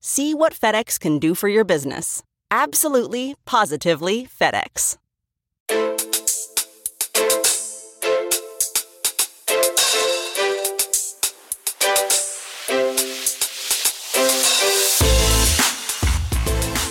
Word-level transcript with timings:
See 0.00 0.32
what 0.32 0.52
FedEx 0.54 1.00
can 1.00 1.18
do 1.18 1.34
for 1.34 1.48
your 1.48 1.64
business. 1.64 2.22
Absolutely, 2.52 3.34
positively 3.44 4.26
FedEx. 4.26 4.96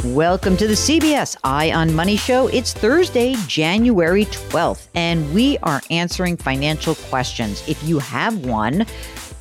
Welcome 0.03 0.58
to 0.58 0.67
the 0.67 0.73
CBS 0.73 1.38
Eye 1.44 1.71
on 1.71 1.94
Money 1.94 2.17
show. 2.17 2.47
It's 2.47 2.73
Thursday, 2.73 3.36
January 3.47 4.25
12th, 4.25 4.88
and 4.95 5.31
we 5.31 5.59
are 5.59 5.81
answering 5.92 6.36
financial 6.36 6.95
questions. 6.95 7.64
If 7.69 7.81
you 7.83 7.99
have 7.99 8.45
one, 8.45 8.86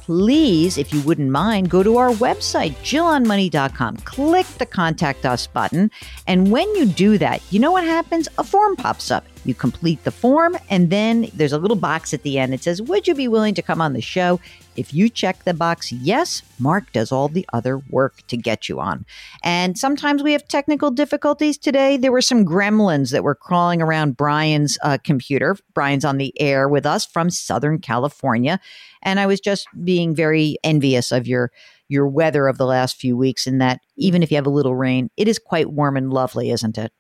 please, 0.07 0.79
if 0.79 0.95
you 0.95 1.03
wouldn't 1.03 1.31
mind, 1.31 1.69
go 1.69 1.83
to 1.83 1.97
our 1.97 2.11
website, 2.11 2.71
jillonmoney.com. 2.85 3.97
Click 3.99 4.47
the 4.59 4.67
contact 4.67 5.27
us 5.27 5.48
button. 5.48 5.91
And 6.29 6.53
when 6.53 6.73
you 6.77 6.87
do 6.87 7.19
that, 7.19 7.43
you 7.51 7.59
know 7.59 7.73
what 7.73 7.83
happens? 7.83 8.29
A 8.39 8.45
form 8.45 8.77
pops 8.77 9.11
up. 9.11 9.25
You 9.47 9.55
complete 9.55 10.02
the 10.02 10.11
form, 10.11 10.56
and 10.69 10.91
then 10.91 11.30
there's 11.33 11.52
a 11.52 11.58
little 11.58 11.77
box 11.77 12.12
at 12.12 12.25
the 12.25 12.36
end. 12.36 12.52
It 12.52 12.64
says, 12.64 12.83
Would 12.83 13.06
you 13.06 13.14
be 13.14 13.28
willing 13.28 13.55
to 13.55 13.62
come 13.62 13.80
on 13.80 13.92
the 13.92 14.00
show? 14.00 14.41
If 14.75 14.92
you 14.92 15.08
check 15.08 15.44
the 15.44 15.55
box 15.55 15.92
yes, 15.92 16.42
Mark 16.58 16.91
does 16.92 17.12
all 17.12 17.28
the 17.28 17.47
other 17.52 17.78
work 17.89 18.27
to 18.27 18.36
get 18.36 18.69
you 18.69 18.80
on. 18.80 19.06
And 19.44 19.78
sometimes 19.78 20.22
we 20.22 20.33
have 20.33 20.48
technical 20.48 20.91
difficulties 20.91 21.56
today. 21.56 21.97
There 21.97 22.11
were 22.11 22.20
some 22.20 22.44
gremlins 22.44 23.12
that 23.12 23.22
were 23.22 23.36
crawling 23.36 23.80
around 23.80 24.17
Brian's 24.17 24.77
uh, 24.83 24.98
computer. 25.05 25.56
Brian's 25.74 26.05
on 26.05 26.18
the 26.18 26.35
air 26.40 26.68
with 26.68 26.85
us 26.85 27.06
from 27.06 27.30
Southern 27.30 27.79
California. 27.79 28.58
And 29.02 29.20
I 29.20 29.27
was 29.27 29.39
just 29.39 29.68
being 29.85 30.14
very 30.14 30.58
envious 30.64 31.12
of 31.12 31.27
your 31.27 31.52
your 31.89 32.08
weather 32.08 32.48
of 32.48 32.58
the 32.58 32.67
last 32.67 32.96
few 32.96 33.17
weeks 33.17 33.46
in 33.46 33.58
that 33.58 33.80
even 33.96 34.20
if 34.20 34.33
you 34.33 34.36
have 34.36 34.46
a 34.46 34.51
little 34.51 34.74
rain, 34.74 35.08
it 35.17 35.29
is 35.29 35.39
quite 35.39 35.70
warm 35.70 35.96
and 35.96 36.12
lovely, 36.12 36.51
isn't 36.51 36.77
it? 36.77 36.92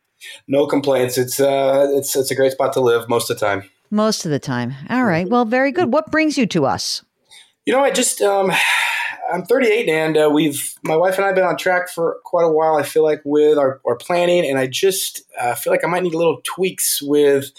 No 0.48 0.66
complaints. 0.66 1.18
It's 1.18 1.40
uh, 1.40 1.88
it's 1.90 2.16
it's 2.16 2.30
a 2.30 2.34
great 2.34 2.52
spot 2.52 2.72
to 2.74 2.80
live 2.80 3.08
most 3.08 3.30
of 3.30 3.38
the 3.38 3.46
time. 3.46 3.68
Most 3.90 4.24
of 4.24 4.30
the 4.30 4.38
time. 4.38 4.74
All 4.90 5.04
right. 5.04 5.28
Well, 5.28 5.44
very 5.44 5.72
good. 5.72 5.92
What 5.92 6.10
brings 6.10 6.36
you 6.36 6.46
to 6.46 6.66
us? 6.66 7.02
You 7.64 7.72
know, 7.72 7.80
I 7.80 7.90
just 7.90 8.20
um, 8.20 8.52
I'm 9.32 9.44
38 9.44 9.88
and 9.88 10.16
uh, 10.16 10.30
we've 10.32 10.74
my 10.82 10.96
wife 10.96 11.16
and 11.16 11.24
I 11.24 11.28
have 11.28 11.36
been 11.36 11.44
on 11.44 11.56
track 11.56 11.88
for 11.88 12.18
quite 12.24 12.44
a 12.44 12.50
while. 12.50 12.76
I 12.76 12.82
feel 12.82 13.02
like 13.02 13.22
with 13.24 13.58
our, 13.58 13.80
our 13.84 13.96
planning, 13.96 14.48
and 14.48 14.58
I 14.58 14.66
just 14.66 15.22
uh, 15.40 15.54
feel 15.54 15.72
like 15.72 15.84
I 15.84 15.88
might 15.88 16.02
need 16.02 16.14
a 16.14 16.18
little 16.18 16.40
tweaks 16.44 17.00
with 17.02 17.50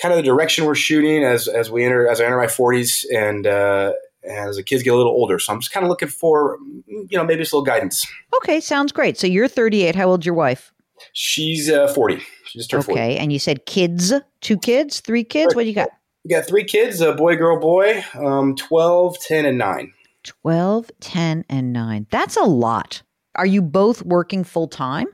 kind 0.00 0.12
of 0.12 0.16
the 0.16 0.22
direction 0.22 0.64
we're 0.64 0.74
shooting 0.74 1.24
as 1.24 1.48
as 1.48 1.70
we 1.70 1.84
enter 1.84 2.08
as 2.08 2.20
I 2.20 2.24
enter 2.24 2.36
my 2.38 2.46
40s 2.46 3.04
and. 3.12 3.46
Uh, 3.46 3.92
as 4.22 4.56
the 4.56 4.62
kids 4.62 4.82
get 4.82 4.92
a 4.92 4.96
little 4.96 5.12
older, 5.12 5.38
so 5.38 5.50
I'm 5.50 5.60
just 5.60 5.72
kind 5.72 5.82
of 5.82 5.88
looking 5.88 6.06
for, 6.08 6.58
you 6.86 7.16
know, 7.16 7.24
maybe 7.24 7.40
just 7.40 7.54
a 7.54 7.56
little 7.56 7.64
guidance. 7.64 8.06
Okay, 8.36 8.60
sounds 8.60 8.92
great. 8.92 9.16
So 9.16 9.26
you're 9.26 9.48
38. 9.48 9.94
How 9.94 10.10
old's 10.10 10.26
your 10.26 10.34
wife? 10.34 10.74
She's 11.12 11.70
uh, 11.70 11.88
40. 11.88 12.20
She 12.44 12.58
just 12.58 12.70
turned 12.70 12.84
okay, 12.84 13.14
40. 13.14 13.16
and 13.18 13.32
you 13.32 13.38
said 13.38 13.66
kids, 13.66 14.12
two 14.40 14.58
kids, 14.58 15.00
three 15.00 15.24
kids. 15.24 15.54
What 15.54 15.62
do 15.62 15.68
you 15.68 15.74
got? 15.74 15.90
We 16.24 16.34
got 16.34 16.46
three 16.46 16.64
kids: 16.64 17.00
a 17.00 17.12
boy, 17.14 17.36
girl, 17.36 17.58
boy. 17.58 18.04
Um, 18.14 18.54
12, 18.56 19.18
10, 19.20 19.46
and 19.46 19.58
nine. 19.58 19.92
12, 20.24 20.90
10, 21.00 21.44
and 21.48 21.72
9. 21.72 22.06
That's 22.10 22.36
a 22.36 22.42
lot. 22.42 23.02
Are 23.36 23.46
you 23.46 23.62
both 23.62 24.02
working 24.02 24.44
full 24.44 24.68
time? 24.68 25.06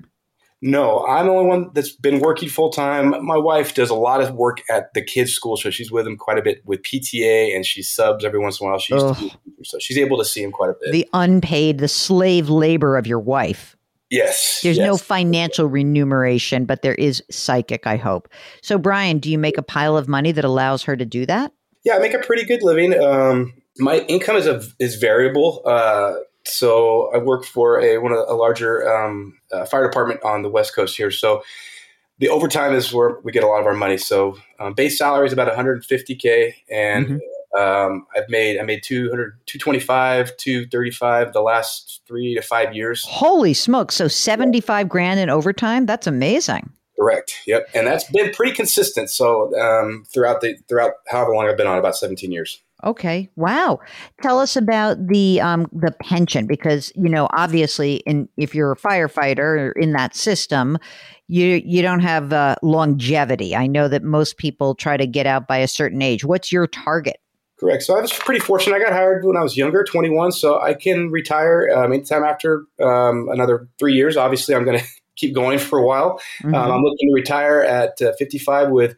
No, 0.62 1.06
I'm 1.06 1.26
the 1.26 1.32
only 1.32 1.46
one 1.46 1.70
that's 1.74 1.92
been 1.92 2.18
working 2.18 2.48
full 2.48 2.70
time. 2.70 3.24
My 3.24 3.36
wife 3.36 3.74
does 3.74 3.90
a 3.90 3.94
lot 3.94 4.22
of 4.22 4.34
work 4.34 4.62
at 4.70 4.92
the 4.94 5.04
kids' 5.04 5.32
school, 5.32 5.56
so 5.56 5.70
she's 5.70 5.92
with 5.92 6.06
them 6.06 6.16
quite 6.16 6.38
a 6.38 6.42
bit 6.42 6.62
with 6.64 6.82
PTA, 6.82 7.54
and 7.54 7.64
she 7.64 7.82
subs 7.82 8.24
every 8.24 8.38
once 8.38 8.58
in 8.58 8.66
a 8.66 8.70
while. 8.70 8.78
She 8.78 8.94
used 8.94 9.06
to 9.06 9.20
be, 9.20 9.32
so 9.62 9.78
she's 9.78 9.98
able 9.98 10.16
to 10.16 10.24
see 10.24 10.42
him 10.42 10.50
quite 10.50 10.70
a 10.70 10.74
bit. 10.80 10.92
The 10.92 11.08
unpaid, 11.12 11.78
the 11.78 11.88
slave 11.88 12.48
labor 12.48 12.96
of 12.96 13.06
your 13.06 13.20
wife. 13.20 13.75
Yes, 14.10 14.60
There's 14.62 14.76
yes. 14.76 14.86
no 14.86 14.96
financial 14.96 15.66
remuneration, 15.66 16.64
but 16.64 16.82
there 16.82 16.94
is 16.94 17.22
psychic, 17.30 17.86
I 17.86 17.96
hope. 17.96 18.28
So, 18.62 18.78
Brian, 18.78 19.18
do 19.18 19.30
you 19.30 19.38
make 19.38 19.58
a 19.58 19.62
pile 19.62 19.96
of 19.96 20.08
money 20.08 20.32
that 20.32 20.44
allows 20.44 20.82
her 20.84 20.96
to 20.96 21.04
do 21.04 21.26
that? 21.26 21.52
Yeah, 21.84 21.94
I 21.94 21.98
make 21.98 22.14
a 22.14 22.18
pretty 22.18 22.44
good 22.44 22.62
living. 22.62 22.98
Um, 23.00 23.54
my 23.78 23.98
income 24.08 24.36
is 24.36 24.46
a, 24.46 24.62
is 24.78 24.96
variable. 24.96 25.62
Uh, 25.64 26.14
so 26.44 27.10
I 27.14 27.18
work 27.18 27.44
for 27.44 27.80
a 27.80 27.98
one 27.98 28.12
of 28.12 28.18
a 28.28 28.34
larger 28.34 28.88
um, 28.88 29.38
uh, 29.52 29.64
fire 29.64 29.84
department 29.84 30.22
on 30.22 30.42
the 30.42 30.48
west 30.48 30.74
coast 30.74 30.96
here. 30.96 31.10
So 31.10 31.42
the 32.18 32.28
overtime 32.28 32.74
is 32.74 32.92
where 32.92 33.18
we 33.24 33.32
get 33.32 33.44
a 33.44 33.46
lot 33.46 33.60
of 33.60 33.66
our 33.66 33.74
money. 33.74 33.98
So 33.98 34.38
um, 34.58 34.74
base 34.74 34.96
salary 34.96 35.26
is 35.26 35.32
about 35.32 35.52
150k, 35.52 36.54
and 36.70 37.20
um, 37.58 38.06
I've 38.14 38.28
made 38.28 38.58
I 38.58 38.62
made 38.62 38.82
200, 38.82 39.38
225, 39.46 40.36
235 40.36 41.32
the 41.32 41.40
last 41.40 42.02
three 42.06 42.34
to 42.34 42.42
five 42.42 42.74
years. 42.74 43.04
Holy 43.06 43.54
smokes. 43.54 43.94
So, 43.94 44.08
75 44.08 44.88
grand 44.88 45.20
in 45.20 45.30
overtime? 45.30 45.86
That's 45.86 46.06
amazing. 46.06 46.70
Correct. 46.98 47.34
Yep, 47.46 47.68
and 47.74 47.86
that's 47.86 48.10
been 48.10 48.32
pretty 48.32 48.52
consistent. 48.52 49.10
So 49.10 49.54
um, 49.60 50.04
throughout 50.12 50.40
the 50.40 50.56
throughout 50.68 50.92
however 51.08 51.34
long 51.34 51.46
I've 51.46 51.56
been 51.56 51.66
on, 51.66 51.78
about 51.78 51.96
17 51.96 52.32
years. 52.32 52.62
Okay. 52.84 53.28
Wow. 53.36 53.80
Tell 54.22 54.38
us 54.38 54.56
about 54.56 55.06
the 55.06 55.40
um, 55.40 55.66
the 55.72 55.92
pension 56.02 56.46
because 56.46 56.92
you 56.94 57.08
know 57.08 57.28
obviously, 57.32 57.96
in 58.06 58.28
if 58.36 58.54
you're 58.54 58.72
a 58.72 58.76
firefighter 58.76 59.72
in 59.76 59.92
that 59.92 60.14
system, 60.14 60.78
you 61.28 61.60
you 61.64 61.82
don't 61.82 62.00
have 62.00 62.32
uh, 62.32 62.56
longevity. 62.62 63.54
I 63.54 63.66
know 63.66 63.88
that 63.88 64.02
most 64.02 64.38
people 64.38 64.74
try 64.74 64.96
to 64.96 65.06
get 65.06 65.26
out 65.26 65.46
by 65.46 65.58
a 65.58 65.68
certain 65.68 66.00
age. 66.00 66.24
What's 66.24 66.50
your 66.50 66.66
target? 66.66 67.18
Correct. 67.58 67.82
So 67.84 67.96
I 67.96 68.00
was 68.02 68.12
pretty 68.12 68.40
fortunate. 68.40 68.76
I 68.76 68.78
got 68.80 68.92
hired 68.92 69.24
when 69.24 69.36
I 69.36 69.42
was 69.42 69.56
younger, 69.56 69.82
21, 69.82 70.32
so 70.32 70.60
I 70.60 70.74
can 70.74 71.10
retire 71.10 71.70
um, 71.74 71.92
anytime 71.92 72.22
after 72.22 72.64
um, 72.82 73.28
another 73.30 73.66
three 73.78 73.94
years. 73.94 74.16
Obviously, 74.16 74.54
I'm 74.54 74.64
going 74.64 74.78
to 74.80 74.84
keep 75.16 75.34
going 75.34 75.58
for 75.58 75.78
a 75.78 75.86
while. 75.86 76.20
Mhm. 76.42 76.54
Um, 76.54 76.70
I'm 76.72 76.82
looking 76.82 77.08
to 77.08 77.14
retire 77.14 77.62
at 77.62 78.00
uh, 78.02 78.12
55 78.18 78.70
with 78.70 78.94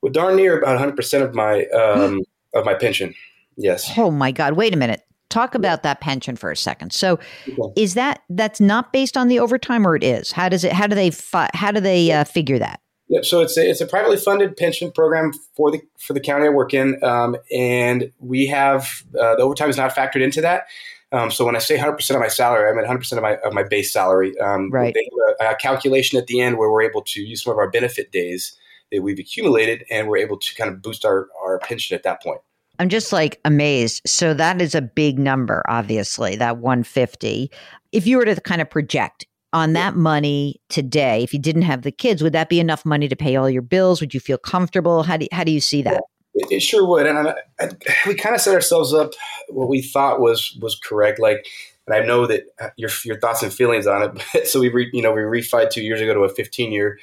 with 0.00 0.14
darn 0.14 0.36
near 0.36 0.58
about 0.58 0.70
100 0.72 0.96
percent 0.96 1.22
of 1.22 1.34
my 1.34 1.66
um, 1.66 2.20
of 2.54 2.64
my 2.64 2.74
pension. 2.74 3.14
Yes. 3.56 3.92
Oh 3.98 4.10
my 4.10 4.32
God! 4.32 4.54
Wait 4.54 4.72
a 4.72 4.76
minute. 4.78 5.02
Talk 5.28 5.54
about 5.54 5.82
that 5.82 6.00
pension 6.00 6.36
for 6.36 6.50
a 6.50 6.56
second. 6.56 6.92
So, 6.92 7.18
Okay. 7.48 7.82
is 7.82 7.94
that 7.94 8.20
that's 8.30 8.60
not 8.60 8.92
based 8.92 9.16
on 9.16 9.28
the 9.28 9.38
overtime, 9.38 9.86
or 9.86 9.96
it 9.96 10.04
is? 10.04 10.32
How 10.32 10.48
does 10.48 10.64
it? 10.64 10.72
How 10.72 10.86
do 10.86 10.94
they? 10.94 11.10
Fi- 11.10 11.50
how 11.54 11.70
do 11.70 11.80
they 11.80 12.10
uh, 12.10 12.24
figure 12.24 12.58
that? 12.58 12.80
Yep. 13.08 13.24
So 13.24 13.40
it's 13.40 13.56
a, 13.56 13.68
it's 13.68 13.80
a 13.80 13.86
privately 13.86 14.16
funded 14.16 14.56
pension 14.56 14.90
program 14.90 15.32
for 15.54 15.70
the 15.70 15.82
for 15.98 16.12
the 16.12 16.20
county 16.20 16.46
I 16.46 16.50
work 16.50 16.72
in, 16.72 17.02
um, 17.04 17.36
and 17.54 18.10
we 18.20 18.46
have 18.46 19.04
uh, 19.18 19.36
the 19.36 19.42
overtime 19.42 19.68
is 19.68 19.76
not 19.76 19.94
factored 19.94 20.22
into 20.22 20.40
that. 20.40 20.66
Um, 21.12 21.30
so 21.30 21.44
when 21.44 21.54
I 21.54 21.58
say 21.58 21.74
100 21.74 21.92
percent 21.94 22.16
of 22.16 22.22
my 22.22 22.28
salary, 22.28 22.68
I 22.68 22.72
mean 22.72 22.82
100 22.82 22.98
percent 22.98 23.18
of 23.18 23.22
my 23.22 23.36
of 23.38 23.52
my 23.52 23.64
base 23.64 23.92
salary. 23.92 24.38
Um, 24.38 24.70
Right. 24.70 24.94
They 24.94 25.06
have 25.40 25.50
a, 25.50 25.52
a 25.52 25.56
calculation 25.56 26.18
at 26.18 26.26
the 26.26 26.40
end 26.40 26.56
where 26.56 26.70
we're 26.70 26.82
able 26.82 27.02
to 27.02 27.20
use 27.20 27.42
some 27.42 27.52
of 27.52 27.58
our 27.58 27.70
benefit 27.70 28.12
days 28.12 28.56
that 28.90 29.02
we've 29.02 29.18
accumulated, 29.18 29.84
and 29.90 30.08
we're 30.08 30.18
able 30.18 30.38
to 30.38 30.54
kind 30.54 30.70
of 30.70 30.80
boost 30.80 31.04
our 31.04 31.28
our 31.44 31.58
pension 31.58 31.94
at 31.94 32.04
that 32.04 32.22
point. 32.22 32.40
I'm 32.78 32.88
just 32.88 33.12
like 33.12 33.40
amazed. 33.44 34.02
So 34.06 34.34
that 34.34 34.60
is 34.60 34.74
a 34.74 34.82
big 34.82 35.18
number, 35.18 35.62
obviously, 35.68 36.36
that 36.36 36.58
150. 36.58 37.50
If 37.92 38.06
you 38.06 38.16
were 38.16 38.24
to 38.24 38.40
kind 38.40 38.62
of 38.62 38.70
project 38.70 39.26
on 39.52 39.74
that 39.74 39.96
money 39.96 40.60
today, 40.68 41.22
if 41.22 41.32
you 41.32 41.38
didn't 41.38 41.62
have 41.62 41.82
the 41.82 41.92
kids, 41.92 42.22
would 42.22 42.32
that 42.32 42.48
be 42.48 42.60
enough 42.60 42.84
money 42.84 43.08
to 43.08 43.16
pay 43.16 43.36
all 43.36 43.50
your 43.50 43.62
bills? 43.62 44.00
Would 44.00 44.14
you 44.14 44.20
feel 44.20 44.38
comfortable? 44.38 45.02
How 45.02 45.16
do 45.16 45.24
you, 45.24 45.28
how 45.32 45.44
do 45.44 45.52
you 45.52 45.60
see 45.60 45.82
that? 45.82 46.02
It, 46.34 46.50
it 46.50 46.60
sure 46.60 46.86
would, 46.86 47.06
and 47.06 47.18
I, 47.18 47.34
I, 47.60 47.68
we 48.06 48.14
kind 48.14 48.34
of 48.34 48.40
set 48.40 48.54
ourselves 48.54 48.94
up 48.94 49.12
what 49.48 49.68
we 49.68 49.82
thought 49.82 50.20
was 50.20 50.56
was 50.60 50.74
correct. 50.74 51.18
Like, 51.20 51.46
and 51.86 51.94
I 51.94 52.04
know 52.04 52.26
that 52.26 52.44
uh, 52.60 52.68
your 52.76 52.90
your 53.04 53.18
thoughts 53.18 53.42
and 53.42 53.52
feelings 53.52 53.86
on 53.86 54.02
it. 54.02 54.22
But, 54.32 54.48
so 54.48 54.60
we 54.60 54.68
re, 54.70 54.88
you 54.92 55.02
know 55.02 55.12
we 55.12 55.20
refied 55.20 55.70
two 55.70 55.82
years 55.82 56.00
ago 56.00 56.14
to 56.14 56.20
a 56.20 56.28
15 56.28 56.72
year, 56.72 56.98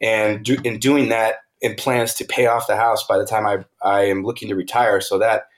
and 0.00 0.44
do, 0.44 0.56
in 0.62 0.78
doing 0.78 1.08
that, 1.08 1.36
in 1.60 1.74
plans 1.74 2.14
to 2.14 2.24
pay 2.24 2.46
off 2.46 2.66
the 2.66 2.76
house 2.76 3.04
by 3.06 3.18
the 3.18 3.26
time 3.26 3.46
I 3.46 3.64
I 3.82 4.04
am 4.04 4.22
looking 4.22 4.48
to 4.48 4.54
retire. 4.54 5.00
So 5.00 5.18
that 5.18 5.48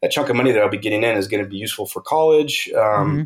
that 0.00 0.10
chunk 0.10 0.28
of 0.28 0.36
money 0.36 0.52
that 0.52 0.62
I'll 0.62 0.70
be 0.70 0.78
getting 0.78 1.02
in 1.02 1.16
is 1.16 1.28
going 1.28 1.42
to 1.42 1.48
be 1.48 1.56
useful 1.56 1.86
for 1.86 2.00
college. 2.00 2.70
Um, 2.74 2.82
mm-hmm. 2.82 3.22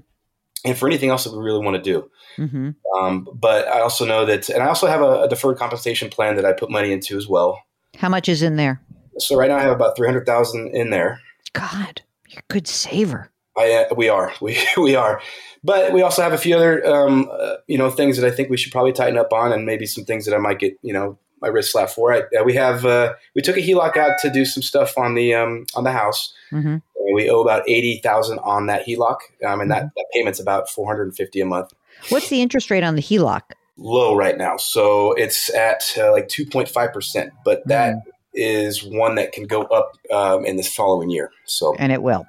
And 0.65 0.77
for 0.77 0.89
anything 0.89 1.11
else 1.11 1.25
that 1.25 1.33
we 1.33 1.43
really 1.43 1.65
want 1.65 1.77
to 1.77 1.83
do, 1.83 2.11
mm-hmm. 2.37 2.71
um, 2.99 3.29
but 3.33 3.69
I 3.69 3.81
also 3.81 4.05
know 4.05 4.25
that, 4.27 4.49
and 4.49 4.63
I 4.63 4.67
also 4.67 4.87
have 4.87 5.01
a, 5.01 5.23
a 5.23 5.29
deferred 5.29 5.57
compensation 5.57 6.11
plan 6.11 6.37
that 6.37 6.45
I 6.45 6.53
put 6.53 6.71
money 6.71 6.93
into 6.93 7.17
as 7.17 7.29
well. 7.29 7.63
How 7.97 8.09
much 8.09 8.29
is 8.29 8.43
in 8.43 8.57
there? 8.57 8.81
So 9.19 9.37
right 9.37 9.49
now 9.49 9.57
I 9.57 9.63
have 9.63 9.73
about 9.73 9.97
three 9.97 10.07
hundred 10.07 10.27
thousand 10.27 10.75
in 10.75 10.91
there. 10.91 11.21
God, 11.53 12.03
you're 12.29 12.41
a 12.41 12.53
good 12.53 12.67
saver. 12.67 13.31
I 13.57 13.73
uh, 13.73 13.95
we 13.95 14.09
are 14.09 14.33
we 14.41 14.59
we 14.77 14.95
are, 14.95 15.21
but 15.63 15.93
we 15.93 16.03
also 16.03 16.23
have 16.23 16.33
a 16.33 16.39
few 16.39 16.57
other 16.57 16.85
um, 16.87 17.31
uh, 17.33 17.57
you 17.67 17.79
know 17.79 17.91
things 17.91 18.17
that 18.19 18.27
I 18.27 18.35
think 18.35 18.51
we 18.51 18.57
should 18.57 18.73
probably 18.73 18.93
tighten 18.93 19.19
up 19.19 19.33
on, 19.33 19.53
and 19.53 19.67
maybe 19.67 19.87
some 19.87 20.05
things 20.05 20.25
that 20.27 20.35
I 20.35 20.39
might 20.39 20.59
get 20.59 20.79
you 20.83 20.93
know 20.93 21.19
my 21.41 21.49
wrist 21.49 21.73
slapped 21.73 21.93
for. 21.93 22.13
I, 22.13 22.21
uh, 22.39 22.45
we 22.45 22.55
have 22.55 22.85
uh, 22.85 23.15
we 23.35 23.43
took 23.43 23.57
a 23.57 23.61
HELOC 23.61 23.97
out 23.97 24.19
to 24.21 24.31
do 24.31 24.45
some 24.45 24.63
stuff 24.63 24.97
on 24.97 25.15
the 25.15 25.35
um, 25.35 25.67
on 25.75 25.85
the 25.85 25.93
house. 25.93 26.33
Mm-hmm. 26.53 26.77
We 27.13 27.31
owe 27.31 27.41
about 27.41 27.69
eighty 27.69 28.01
thousand 28.03 28.39
on 28.41 28.67
that 28.67 28.87
HELOC, 28.87 29.17
um, 29.47 29.61
and 29.61 29.63
mm-hmm. 29.63 29.69
that, 29.71 29.91
that 29.97 30.07
payment's 30.13 30.41
about 30.41 30.69
four 30.69 30.87
hundred 30.87 31.05
and 31.05 31.17
fifty 31.17 31.41
a 31.41 31.47
month. 31.47 31.73
What's 32.11 32.29
the 32.29 32.43
interest 32.43 32.71
rate 32.71 32.85
on 32.85 32.95
the 32.95 33.03
HELOC? 33.03 33.43
Low 33.77 34.17
right 34.17 34.37
now, 34.37 34.57
so 34.57 35.13
it's 35.13 35.53
at 35.55 35.95
uh, 35.97 36.13
like 36.13 36.29
two 36.29 36.47
point 36.47 36.69
five 36.69 36.93
percent. 36.93 37.33
But 37.45 37.67
that 37.67 37.97
mm 37.97 38.03
is 38.35 38.85
one 38.85 39.17
that 39.17 39.33
can 39.33 39.47
go 39.47 39.63
up 39.65 39.93
um, 40.13 40.45
in 40.45 40.57
this 40.57 40.73
following 40.73 41.11
year. 41.11 41.31
So 41.45 41.75
and 41.79 41.93
it 41.93 42.03
will. 42.03 42.27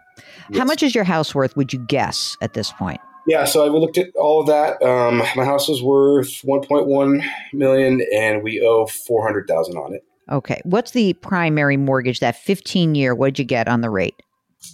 Yes. 0.50 0.60
How 0.60 0.66
much 0.66 0.83
is 0.83 0.95
your 0.95 1.04
house 1.04 1.36
worth? 1.36 1.56
Would 1.56 1.71
you 1.71 1.80
guess 1.80 2.36
at 2.42 2.54
this 2.54 2.71
point? 2.74 3.00
Yeah, 3.27 3.45
so 3.45 3.63
I 3.63 3.68
looked 3.68 3.98
at 3.98 4.07
all 4.16 4.42
of 4.42 4.48
that. 4.48 4.81
Um, 4.81 5.19
my 5.36 5.45
house 5.45 5.69
is 5.69 5.83
worth 5.83 6.42
1.1 6.42 7.24
million, 7.54 8.01
and 8.16 8.42
we 8.42 8.60
owe 8.62 8.88
400,000 8.88 9.77
on 9.77 9.94
it. 9.94 10.04
Okay, 10.31 10.62
what's 10.63 10.92
the 10.92 11.13
primary 11.13 11.77
mortgage? 11.77 12.21
That 12.21 12.38
15 12.38 12.95
year. 12.95 13.13
What'd 13.13 13.38
you 13.38 13.45
get 13.45 13.68
on 13.68 13.81
the 13.81 13.89
rate? 13.89 14.21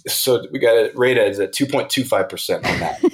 So 0.08 0.44
we 0.52 0.58
got 0.58 0.76
it 0.76 0.96
rated 0.96 1.38
at 1.38 1.52
2.25% 1.52 2.56
on 2.56 2.62
that. 2.80 3.04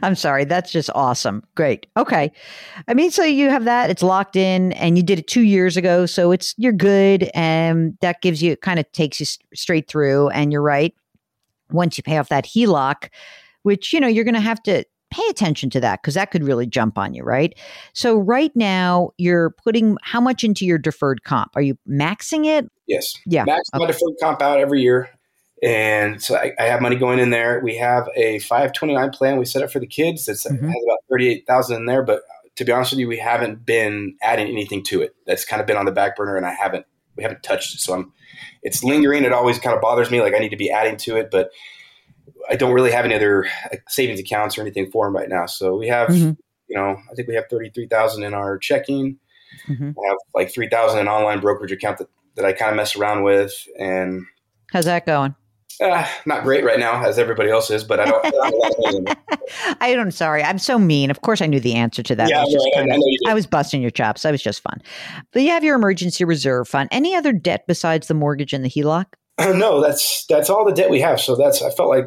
I'm 0.02 0.16
sorry. 0.16 0.44
That's 0.44 0.72
just 0.72 0.90
awesome. 0.94 1.44
Great. 1.54 1.86
Okay. 1.96 2.32
I 2.88 2.94
mean, 2.94 3.10
so 3.10 3.22
you 3.22 3.48
have 3.48 3.64
that, 3.64 3.90
it's 3.90 4.02
locked 4.02 4.34
in 4.34 4.72
and 4.72 4.96
you 4.96 5.04
did 5.04 5.20
it 5.20 5.28
two 5.28 5.42
years 5.42 5.76
ago. 5.76 6.06
So 6.06 6.32
it's, 6.32 6.54
you're 6.56 6.72
good. 6.72 7.30
And 7.34 7.96
that 8.00 8.22
gives 8.22 8.42
you, 8.42 8.56
kind 8.56 8.80
of 8.80 8.90
takes 8.92 9.20
you 9.20 9.26
straight 9.54 9.88
through. 9.88 10.30
And 10.30 10.52
you're 10.52 10.62
right. 10.62 10.94
Once 11.70 11.96
you 11.96 12.02
pay 12.02 12.18
off 12.18 12.28
that 12.28 12.44
HELOC, 12.44 13.08
which, 13.62 13.92
you 13.92 14.00
know, 14.00 14.08
you're 14.08 14.24
going 14.24 14.34
to 14.34 14.40
have 14.40 14.62
to 14.64 14.84
pay 15.12 15.22
attention 15.28 15.70
to 15.70 15.80
that 15.80 16.02
because 16.02 16.14
that 16.14 16.30
could 16.30 16.42
really 16.42 16.66
jump 16.66 16.96
on 16.96 17.14
you, 17.14 17.22
right? 17.22 17.56
So 17.92 18.16
right 18.16 18.50
now 18.56 19.10
you're 19.18 19.50
putting 19.62 19.96
how 20.02 20.20
much 20.20 20.42
into 20.42 20.64
your 20.64 20.78
deferred 20.78 21.22
comp? 21.24 21.52
Are 21.54 21.62
you 21.62 21.76
maxing 21.88 22.46
it? 22.46 22.70
Yes. 22.92 23.14
Yeah. 23.26 23.44
Max 23.44 23.62
okay. 23.74 23.84
my 23.84 23.86
deferred 23.86 24.14
comp 24.20 24.42
out 24.42 24.58
every 24.58 24.82
year. 24.82 25.10
And 25.62 26.20
so 26.20 26.36
I, 26.36 26.52
I, 26.58 26.64
have 26.64 26.82
money 26.82 26.96
going 26.96 27.20
in 27.20 27.30
there. 27.30 27.60
We 27.62 27.76
have 27.76 28.08
a 28.16 28.40
529 28.40 29.10
plan 29.10 29.38
we 29.38 29.44
set 29.44 29.62
up 29.62 29.70
for 29.70 29.78
the 29.78 29.86
kids. 29.86 30.26
That's 30.26 30.44
mm-hmm. 30.44 30.66
has 30.66 30.82
about 30.84 30.98
38,000 31.08 31.76
in 31.76 31.86
there. 31.86 32.02
But 32.02 32.22
to 32.56 32.64
be 32.64 32.72
honest 32.72 32.92
with 32.92 32.98
you, 32.98 33.06
we 33.06 33.18
haven't 33.18 33.64
been 33.64 34.16
adding 34.22 34.48
anything 34.48 34.82
to 34.84 35.02
it. 35.02 35.14
That's 35.24 35.44
kind 35.44 35.60
of 35.60 35.66
been 35.66 35.76
on 35.76 35.84
the 35.84 35.92
back 35.92 36.16
burner 36.16 36.36
and 36.36 36.44
I 36.44 36.52
haven't, 36.52 36.84
we 37.16 37.22
haven't 37.22 37.44
touched 37.44 37.76
it. 37.76 37.78
So 37.78 37.94
I'm, 37.94 38.12
it's 38.62 38.82
lingering. 38.82 39.24
It 39.24 39.32
always 39.32 39.58
kind 39.58 39.76
of 39.76 39.80
bothers 39.80 40.10
me. 40.10 40.20
Like 40.20 40.34
I 40.34 40.38
need 40.38 40.50
to 40.50 40.56
be 40.56 40.70
adding 40.70 40.96
to 40.98 41.16
it, 41.16 41.30
but 41.30 41.50
I 42.50 42.56
don't 42.56 42.72
really 42.72 42.90
have 42.90 43.04
any 43.04 43.14
other 43.14 43.46
savings 43.88 44.18
accounts 44.18 44.58
or 44.58 44.62
anything 44.62 44.90
for 44.90 45.06
them 45.06 45.14
right 45.14 45.28
now. 45.28 45.46
So 45.46 45.76
we 45.76 45.86
have, 45.88 46.08
mm-hmm. 46.08 46.32
you 46.68 46.76
know, 46.76 46.96
I 47.10 47.14
think 47.14 47.28
we 47.28 47.34
have 47.34 47.44
33,000 47.48 48.24
in 48.24 48.34
our 48.34 48.58
checking. 48.58 49.18
Mm-hmm. 49.68 49.90
I 49.90 50.08
have 50.08 50.16
like 50.34 50.52
3,000 50.52 50.98
in 50.98 51.08
online 51.08 51.40
brokerage 51.40 51.72
account 51.72 51.98
that, 51.98 52.08
that 52.36 52.44
I 52.44 52.52
kind 52.52 52.70
of 52.70 52.76
mess 52.76 52.96
around 52.96 53.22
with. 53.22 53.52
And 53.78 54.26
how's 54.72 54.86
that 54.86 55.06
going? 55.06 55.34
Uh, 55.80 56.06
not 56.26 56.44
great 56.44 56.64
right 56.64 56.78
now, 56.78 57.04
as 57.04 57.18
everybody 57.18 57.50
else 57.50 57.70
is, 57.70 57.82
but 57.82 57.98
I 57.98 58.04
don't. 58.04 58.24
I, 58.24 59.16
I 59.80 59.94
don't. 59.94 60.10
Sorry, 60.12 60.42
I'm 60.42 60.58
so 60.58 60.78
mean. 60.78 61.10
Of 61.10 61.22
course, 61.22 61.40
I 61.40 61.46
knew 61.46 61.60
the 61.60 61.74
answer 61.74 62.02
to 62.02 62.14
that. 62.14 62.28
Yeah, 62.28 62.40
I 62.40 62.44
was, 62.44 62.72
I, 62.76 63.28
I, 63.28 63.32
I 63.32 63.34
was 63.34 63.46
busting 63.46 63.80
your 63.80 63.90
chops. 63.90 64.24
I 64.24 64.30
was 64.30 64.42
just 64.42 64.60
fun. 64.60 64.80
But 65.32 65.42
you 65.42 65.50
have 65.50 65.64
your 65.64 65.74
emergency 65.74 66.24
reserve 66.24 66.68
fund. 66.68 66.88
Any 66.92 67.14
other 67.14 67.32
debt 67.32 67.64
besides 67.66 68.06
the 68.06 68.14
mortgage 68.14 68.52
and 68.52 68.64
the 68.64 68.68
HELOC? 68.68 69.06
Uh, 69.38 69.52
no, 69.56 69.80
that's 69.80 70.26
that's 70.26 70.50
all 70.50 70.64
the 70.64 70.72
debt 70.72 70.90
we 70.90 71.00
have. 71.00 71.20
So 71.20 71.34
that's 71.36 71.62
I 71.62 71.70
felt 71.70 71.88
like 71.88 72.04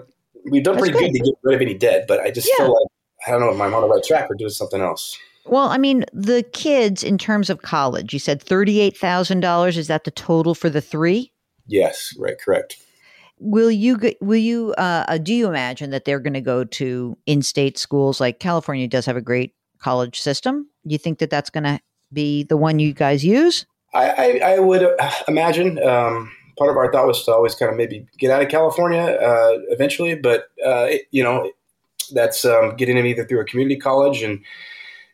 we've 0.49 0.63
done 0.63 0.77
pretty 0.77 0.93
good. 0.93 1.11
good. 1.11 1.13
to 1.13 1.19
get 1.19 1.33
rid 1.43 1.55
of 1.55 1.61
any 1.61 1.73
debt, 1.73 2.05
but 2.07 2.19
I 2.21 2.31
just 2.31 2.47
yeah. 2.47 2.65
feel 2.65 2.73
like 2.73 2.87
I 3.27 3.31
don't 3.31 3.41
know 3.41 3.51
if 3.51 3.59
I'm 3.59 3.73
on 3.73 3.81
the 3.81 3.87
right 3.87 4.03
track 4.03 4.29
or 4.29 4.35
doing 4.35 4.51
something 4.51 4.81
else. 4.81 5.17
Well, 5.45 5.69
I 5.69 5.77
mean, 5.77 6.05
the 6.11 6.43
kids 6.53 7.03
in 7.03 7.17
terms 7.17 7.49
of 7.49 7.61
college, 7.61 8.13
you 8.13 8.19
said 8.19 8.41
thirty-eight 8.41 8.97
thousand 8.97 9.41
dollars. 9.41 9.77
Is 9.77 9.87
that 9.87 10.03
the 10.03 10.11
total 10.11 10.55
for 10.55 10.69
the 10.69 10.81
three? 10.81 11.31
Yes, 11.67 12.13
right, 12.17 12.39
correct. 12.39 12.77
Will 13.39 13.69
you 13.69 13.99
will 14.21 14.37
you 14.37 14.73
uh, 14.77 15.05
uh 15.07 15.17
do 15.17 15.33
you 15.33 15.47
imagine 15.47 15.89
that 15.91 16.05
they're 16.05 16.19
going 16.19 16.33
to 16.33 16.41
go 16.41 16.63
to 16.63 17.17
in-state 17.25 17.77
schools 17.77 18.19
like 18.19 18.39
California 18.39 18.87
does 18.87 19.05
have 19.05 19.17
a 19.17 19.21
great 19.21 19.53
college 19.79 20.19
system? 20.19 20.67
Do 20.87 20.93
you 20.93 20.99
think 20.99 21.19
that 21.19 21.29
that's 21.29 21.49
going 21.49 21.65
to 21.65 21.79
be 22.13 22.43
the 22.43 22.57
one 22.57 22.79
you 22.79 22.93
guys 22.93 23.25
use? 23.25 23.65
I, 23.93 24.09
I, 24.09 24.53
I 24.53 24.59
would 24.59 24.83
uh, 24.83 25.11
imagine. 25.27 25.81
Um, 25.83 26.31
part 26.57 26.71
of 26.71 26.77
our 26.77 26.91
thought 26.91 27.07
was 27.07 27.23
to 27.25 27.33
always 27.33 27.55
kind 27.55 27.69
of 27.69 27.77
maybe 27.77 28.07
get 28.17 28.31
out 28.31 28.41
of 28.41 28.49
California 28.49 29.01
uh, 29.01 29.59
eventually, 29.69 30.15
but 30.15 30.45
uh, 30.65 30.87
it, 30.89 31.03
you 31.11 31.23
know 31.23 31.51
that's 32.13 32.45
um, 32.45 32.75
getting 32.75 32.95
them 32.95 33.05
either 33.05 33.25
through 33.25 33.41
a 33.41 33.45
community 33.45 33.77
college 33.77 34.21
and 34.21 34.43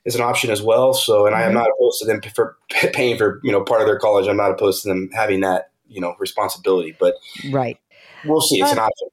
is 0.05 0.15
an 0.15 0.21
option 0.21 0.49
as 0.49 0.61
well. 0.61 0.93
So, 0.93 1.25
and 1.25 1.33
mm-hmm. 1.33 1.41
I 1.41 1.45
am 1.45 1.49
mm-hmm. 1.49 1.59
not 1.59 1.69
opposed 1.77 1.99
to 1.99 2.07
them 2.07 2.21
for 2.35 2.57
paying 2.93 3.17
for 3.17 3.39
you 3.43 3.51
know 3.51 3.63
part 3.63 3.81
of 3.81 3.87
their 3.87 3.99
college. 3.99 4.27
I'm 4.27 4.37
not 4.37 4.51
opposed 4.51 4.83
to 4.83 4.89
them 4.89 5.09
having 5.13 5.41
that 5.41 5.71
you 5.87 6.01
know 6.01 6.15
responsibility, 6.19 6.95
but 6.99 7.15
right, 7.51 7.77
we'll 8.25 8.41
see. 8.41 8.59
It's 8.59 8.69
uh, 8.69 8.73
an 8.73 8.79
option. 8.79 9.07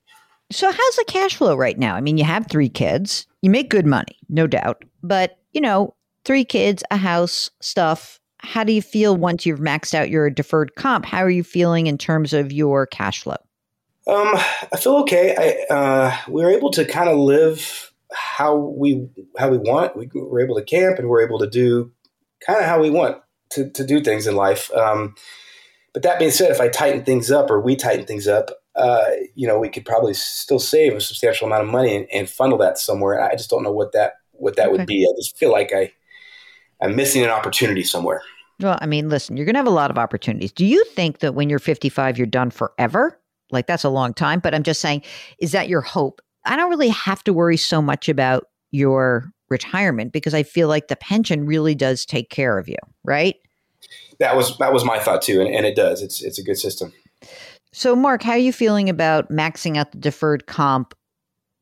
So, 0.50 0.70
how's 0.70 0.96
the 0.96 1.05
cash 1.06 1.37
flow 1.37 1.56
right 1.56 1.79
now? 1.79 1.94
I 1.94 2.00
mean, 2.00 2.17
you 2.17 2.25
have 2.25 2.46
three 2.46 2.71
kids, 2.71 3.26
you 3.42 3.50
make 3.50 3.68
good 3.68 3.87
money, 3.87 4.18
no 4.28 4.47
doubt, 4.47 4.83
but 5.02 5.38
you 5.52 5.61
know, 5.61 5.95
three 6.25 6.45
kids, 6.45 6.83
a 6.90 6.97
house, 6.97 7.50
stuff 7.61 8.18
how 8.40 8.64
do 8.64 8.73
you 8.73 8.83
feel 8.83 9.16
once 9.16 9.45
you've 9.45 9.59
maxed 9.59 9.95
out 9.95 10.11
your 10.11 10.30
deferred 10.30 10.75
comp? 10.76 11.04
How 11.04 11.18
are 11.18 11.30
you 11.30 11.42
feeling 11.42 11.87
in 11.87 11.99
terms 11.99 12.33
of 12.33 12.52
your 12.52 12.87
cash 12.87 13.23
flow? 13.23 13.37
Um, 14.07 14.35
I 14.73 14.78
feel 14.78 14.97
okay. 14.99 15.66
I, 15.71 15.75
uh, 15.75 16.16
we 16.28 16.42
were 16.42 16.50
able 16.50 16.71
to 16.71 16.85
kind 16.85 17.09
of 17.09 17.18
live 17.18 17.92
how 18.12 18.57
we 18.57 19.09
how 19.37 19.50
we 19.50 19.59
want. 19.59 19.97
We 19.97 20.09
were 20.15 20.41
able 20.41 20.57
to 20.57 20.65
camp 20.65 20.99
and 20.99 21.09
we're 21.09 21.25
able 21.25 21.38
to 21.38 21.49
do 21.49 21.93
kind 22.47 22.61
of 22.61 22.67
how 22.67 22.81
we 22.81 22.91
want 22.91 23.19
to, 23.50 23.71
to 23.71 23.85
do 23.85 24.00
things 24.00 24.27
in 24.27 24.37
life. 24.37 24.73
Um, 24.75 25.15
but 25.93 26.03
that 26.03 26.19
being 26.19 26.31
said, 26.31 26.50
if 26.50 26.61
I 26.61 26.69
tighten 26.69 27.05
things 27.05 27.31
up 27.31 27.50
or 27.50 27.61
we 27.61 27.75
tighten 27.75 28.07
things 28.07 28.29
up, 28.29 28.50
uh, 28.77 29.05
you 29.35 29.47
know, 29.47 29.59
we 29.59 29.69
could 29.69 29.85
probably 29.85 30.15
still 30.15 30.61
save 30.61 30.95
a 30.95 31.00
substantial 31.00 31.47
amount 31.47 31.65
of 31.65 31.69
money 31.69 31.97
and, 31.97 32.07
and 32.12 32.31
funnel 32.31 32.59
that 32.59 32.79
somewhere. 32.79 33.21
I 33.21 33.35
just 33.35 33.50
don't 33.50 33.62
know 33.62 33.73
what 33.73 33.93
that 33.93 34.15
what 34.33 34.57
that 34.57 34.69
okay. 34.69 34.77
would 34.77 34.87
be. 34.87 35.05
I 35.05 35.12
just 35.19 35.37
feel 35.37 35.50
like 35.50 35.73
I 35.73 35.93
I'm 36.81 36.95
missing 36.95 37.25
an 37.25 37.31
opportunity 37.31 37.83
somewhere. 37.83 38.23
Well, 38.61 38.79
I 38.81 38.87
mean, 38.87 39.09
listen, 39.09 39.37
you're 39.37 39.47
going 39.47 39.55
to 39.55 39.61
have 39.61 39.67
a 39.67 39.71
lot 39.71 39.91
of 39.91 39.99
opportunities. 39.99 40.53
Do 40.53 40.65
you 40.65 40.85
think 40.85 41.21
that 41.21 41.35
when 41.35 41.49
you're 41.49 41.61
55, 41.61 42.19
you're 42.19 42.27
done 42.27 42.50
forever? 42.50 43.21
Like 43.50 43.67
that's 43.67 43.85
a 43.85 43.88
long 43.88 44.15
time, 44.15 44.41
but 44.41 44.55
I'm 44.55 44.62
just 44.62 44.81
saying, 44.81 45.03
is 45.38 45.53
that 45.53 45.69
your 45.69 45.81
hope? 45.81 46.21
I 46.49 46.57
don't 46.57 46.71
really 46.71 46.88
have 46.88 47.23
to 47.25 47.33
worry 47.33 47.57
so 47.57 47.81
much 47.81 48.09
about 48.09 48.47
your 48.71 49.31
retirement 49.50 50.12
because 50.12 50.35
I 50.35 50.43
feel 50.43 50.69
like 50.69 50.88
the 50.88 50.97
pension 50.97 51.47
really 51.47 51.75
does 51.75 52.05
take 52.05 52.31
care 52.31 52.59
of 52.59 52.69
you, 52.69 52.76
right? 53.05 53.37
That 54.19 54.37
was 54.37 54.59
that 54.59 54.73
was 54.73 54.85
my 54.85 54.99
thought 54.99 55.23
too, 55.23 55.40
and, 55.40 55.55
and 55.55 55.64
it 55.64 55.76
does. 55.76 56.02
It's 56.02 56.23
it's 56.23 56.38
a 56.38 56.43
good 56.43 56.59
system. 56.59 56.93
So, 57.73 57.95
Mark, 57.95 58.23
how 58.23 58.33
are 58.33 58.38
you 58.38 58.52
feeling 58.52 58.88
about 58.88 59.31
maxing 59.31 59.76
out 59.76 59.93
the 59.93 59.99
deferred 59.99 60.47
comp 60.47 60.95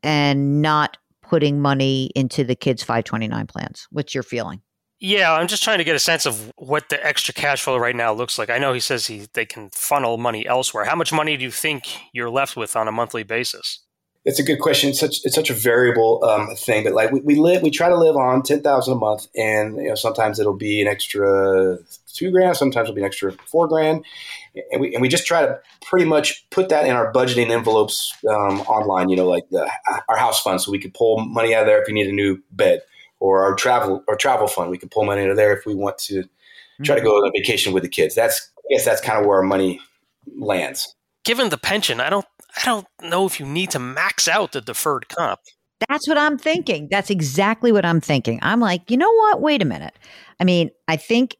and 0.02 0.62
not 0.62 0.97
putting 1.21 1.61
money 1.61 2.11
into 2.14 2.45
the 2.45 2.55
kids' 2.55 2.83
529 2.83 3.47
plans? 3.47 3.88
What's 3.90 4.14
your 4.14 4.23
feeling? 4.23 4.62
Yeah, 4.99 5.35
I'm 5.35 5.47
just 5.47 5.62
trying 5.62 5.78
to 5.78 5.85
get 5.85 5.95
a 5.95 6.00
sense 6.00 6.25
of 6.25 6.50
what 6.57 6.88
the 6.88 7.05
extra 7.05 7.35
cash 7.35 7.61
flow 7.62 7.76
right 7.76 7.95
now 7.95 8.14
looks 8.14 8.38
like. 8.38 8.49
I 8.49 8.59
know 8.59 8.73
he 8.73 8.81
says 8.81 9.07
he 9.07 9.26
they 9.35 9.45
can 9.45 9.69
funnel 9.71 10.16
money 10.16 10.47
elsewhere. 10.47 10.85
How 10.85 10.97
much 10.97 11.12
money 11.12 11.37
do 11.37 11.45
you 11.45 11.50
think 11.50 11.85
you're 12.12 12.31
left 12.31 12.57
with 12.57 12.76
on 12.76 12.88
a 12.88 12.93
monthly 12.93 13.23
basis? 13.23 13.86
It's 14.26 14.40
a 14.40 14.42
good 14.42 14.59
question. 14.59 14.90
It's 14.90 14.99
such 14.99 15.25
it's 15.25 15.37
such 15.37 15.50
a 15.50 15.54
variable 15.54 16.23
um, 16.25 16.56
thing, 16.56 16.83
but 16.83 16.95
like 16.95 17.12
we, 17.12 17.21
we 17.21 17.37
live, 17.37 17.62
we 17.62 17.71
try 17.71 17.88
to 17.88 17.97
live 17.97 18.16
on 18.16 18.42
ten 18.42 18.61
thousand 18.61 18.95
a 18.95 18.97
month, 18.97 19.28
and 19.37 19.76
you 19.76 19.88
know 19.88 19.95
sometimes 19.95 20.40
it'll 20.40 20.52
be 20.52 20.80
an 20.83 20.88
extra 20.88 21.78
two 22.12 22.33
grand, 22.33 22.56
sometimes 22.56 22.87
it'll 22.87 22.97
be 22.97 23.02
an 23.02 23.06
extra 23.06 23.30
four 23.47 23.68
grand, 23.68 24.04
and 24.73 24.80
we 24.80 24.92
and 24.92 25.00
we 25.00 25.09
just 25.09 25.26
try 25.26 25.42
to 25.42 25.61
pretty 25.80 26.06
much 26.06 26.45
put 26.50 26.71
that 26.71 26.87
in 26.87 26.97
our 26.97 27.12
budgeting 27.12 27.50
envelopes 27.50 28.12
um, 28.28 28.62
online. 28.62 29.11
You 29.11 29.16
know, 29.16 29.28
like 29.28 29.49
the, 29.50 29.71
our 30.09 30.16
house 30.16 30.42
fund, 30.42 30.61
so 30.61 30.73
we 30.73 30.80
could 30.80 30.92
pull 30.92 31.18
money 31.25 31.54
out 31.54 31.61
of 31.61 31.66
there 31.68 31.80
if 31.80 31.87
we 31.87 31.95
need 31.95 32.09
a 32.09 32.12
new 32.12 32.42
bed, 32.50 32.83
or 33.21 33.45
our 33.45 33.54
travel 33.54 34.02
or 34.09 34.16
travel 34.16 34.49
fund, 34.49 34.73
we 34.73 34.78
can 34.78 34.88
pull 34.88 35.04
money 35.04 35.23
out 35.23 35.30
of 35.30 35.37
there 35.37 35.56
if 35.56 35.64
we 35.64 35.76
want 35.76 35.99
to 35.99 36.25
try 36.83 36.97
to 36.97 37.00
go 37.00 37.16
on 37.16 37.28
a 37.28 37.30
vacation 37.30 37.73
with 37.73 37.85
the 37.85 37.88
kids. 37.88 38.16
That's 38.16 38.50
I 38.59 38.75
guess 38.75 38.85
that's 38.85 39.00
kind 39.00 39.21
of 39.21 39.25
where 39.25 39.37
our 39.37 39.45
money 39.45 39.80
lands. 40.37 40.97
Given 41.25 41.49
the 41.49 41.59
pension, 41.59 42.00
I 42.00 42.11
don't 42.11 42.26
I 42.57 42.65
don't 42.65 42.87
know 43.03 43.27
if 43.27 43.39
you 43.39 43.47
need 43.47 43.71
to 43.71 43.79
max 43.79 44.29
out 44.29 44.53
the 44.53 44.61
deferred 44.61 45.09
comp. 45.09 45.41
That's 45.89 46.09
what 46.09 46.17
I'm 46.17 46.39
thinking. 46.39 46.89
That's 46.91 47.11
exactly 47.11 47.71
what 47.71 47.85
I'm 47.85 48.01
thinking. 48.01 48.39
I'm 48.43 48.61
like, 48.61 48.91
you 48.91 48.97
know 48.97 49.13
what? 49.13 49.43
Wait 49.43 49.61
a 49.61 49.67
minute. 49.67 49.95
I 50.41 50.45
mean, 50.45 50.71
I 50.89 50.97
think 50.97 51.37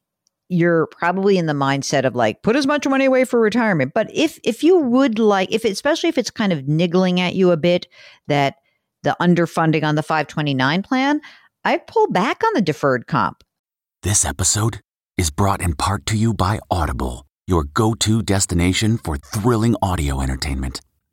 you're 0.49 0.87
probably 0.89 1.39
in 1.39 1.47
the 1.47 1.53
mindset 1.53 2.05
of 2.05 2.15
like 2.15 2.43
put 2.43 2.55
as 2.55 2.67
much 2.67 2.87
money 2.87 3.07
away 3.07 3.25
for 3.25 3.41
retirement. 3.41 3.93
But 3.95 4.09
if 4.15 4.39
if 4.45 4.63
you 4.63 4.79
would 4.79 5.19
like 5.19 5.53
if 5.53 5.65
especially 5.65 6.09
if 6.09 6.19
it's 6.19 6.31
kind 6.31 6.53
of 6.53 6.69
niggling 6.69 7.21
at 7.21 7.35
you 7.35 7.51
a 7.51 7.57
bit 7.57 7.87
that 8.29 8.57
the 9.03 9.17
underfunding 9.21 9.85
on 9.85 9.95
the 9.95 10.03
529 10.03 10.83
plan, 10.83 11.21
I 11.65 11.79
pull 11.79 12.11
back 12.11 12.43
on 12.45 12.53
the 12.55 12.63
deferred 12.63 13.07
comp. 13.07 13.43
This 14.03 14.25
episode 14.25 14.81
is 15.17 15.31
brought 15.31 15.61
in 15.61 15.75
part 15.75 16.07
to 16.07 16.17
you 16.17 16.35
by 16.35 16.61
Audible, 16.71 17.27
your 17.47 17.65
go-to 17.65 18.23
destination 18.23 18.99
for 18.99 19.17
thrilling 19.17 19.75
audio 19.83 20.21
entertainment. 20.21 20.81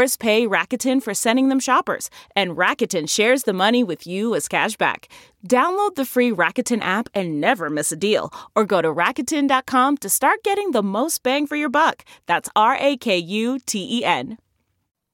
Stores 0.00 0.16
pay 0.16 0.46
Rakuten 0.46 1.02
for 1.02 1.12
sending 1.12 1.50
them 1.50 1.60
shoppers, 1.60 2.08
and 2.34 2.56
Rakuten 2.56 3.06
shares 3.06 3.42
the 3.42 3.52
money 3.52 3.84
with 3.84 4.06
you 4.06 4.34
as 4.34 4.48
cashback. 4.48 5.04
Download 5.46 5.94
the 5.94 6.06
free 6.06 6.30
Rakuten 6.30 6.80
app 6.80 7.10
and 7.12 7.38
never 7.38 7.68
miss 7.68 7.92
a 7.92 7.96
deal, 7.96 8.32
or 8.56 8.64
go 8.64 8.80
to 8.80 8.88
Rakuten.com 8.88 9.98
to 9.98 10.08
start 10.08 10.42
getting 10.42 10.70
the 10.70 10.82
most 10.82 11.22
bang 11.22 11.46
for 11.46 11.56
your 11.56 11.68
buck. 11.68 12.06
That's 12.24 12.48
R 12.56 12.78
A 12.80 12.96
K 12.96 13.18
U 13.18 13.58
T 13.66 13.98
E 13.98 14.02
N. 14.02 14.38